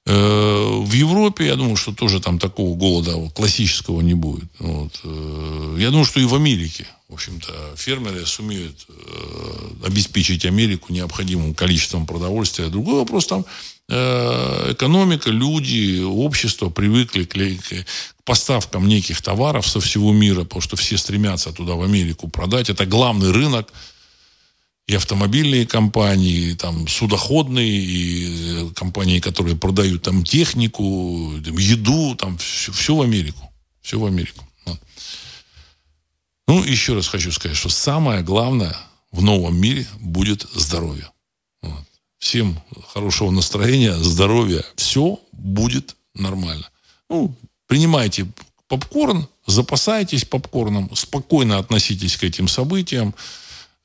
[0.05, 4.51] Э, в Европе, я думаю, что тоже там такого голода классического не будет.
[4.59, 5.01] Вот.
[5.05, 11.55] Э, я думаю, что и в Америке, в общем-то, фермеры сумеют э, обеспечить Америку необходимым
[11.55, 12.67] количеством продовольствия.
[12.67, 13.45] Другой вопрос там
[13.89, 17.85] экономика, люди, общество привыкли к, к
[18.25, 22.71] поставкам неких товаров со всего мира, потому что все стремятся туда, в Америку, продать.
[22.71, 23.71] Это главный рынок
[24.87, 32.37] и автомобильные компании, и там судоходные, и э, компании, которые продают там технику, еду, там
[32.39, 33.51] все, все в Америку.
[33.81, 34.47] Все в Америку.
[34.65, 34.81] Вот.
[36.49, 38.77] Ну, еще раз хочу сказать, что самое главное
[39.13, 41.09] в новом мире будет здоровье.
[41.63, 41.85] Вот.
[42.19, 42.61] Всем
[42.93, 44.65] хорошего настроения, здоровья.
[44.77, 46.69] Все будет нормально.
[47.09, 47.35] Ну,
[47.67, 48.27] принимайте
[48.69, 53.15] попкорн, запасайтесь попкорном, спокойно относитесь к этим событиям.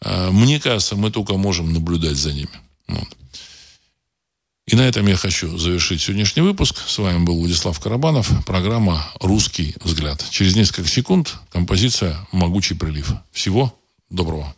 [0.01, 2.49] А, мне кажется, мы только можем наблюдать за ними.
[2.87, 3.07] Вот.
[4.67, 6.83] И на этом я хочу завершить сегодняшний выпуск.
[6.85, 8.29] С вами был Владислав Карабанов.
[8.45, 10.25] Программа «Русский взгляд».
[10.29, 13.13] Через несколько секунд композиция «Могучий прилив».
[13.31, 13.73] Всего
[14.09, 14.53] доброго.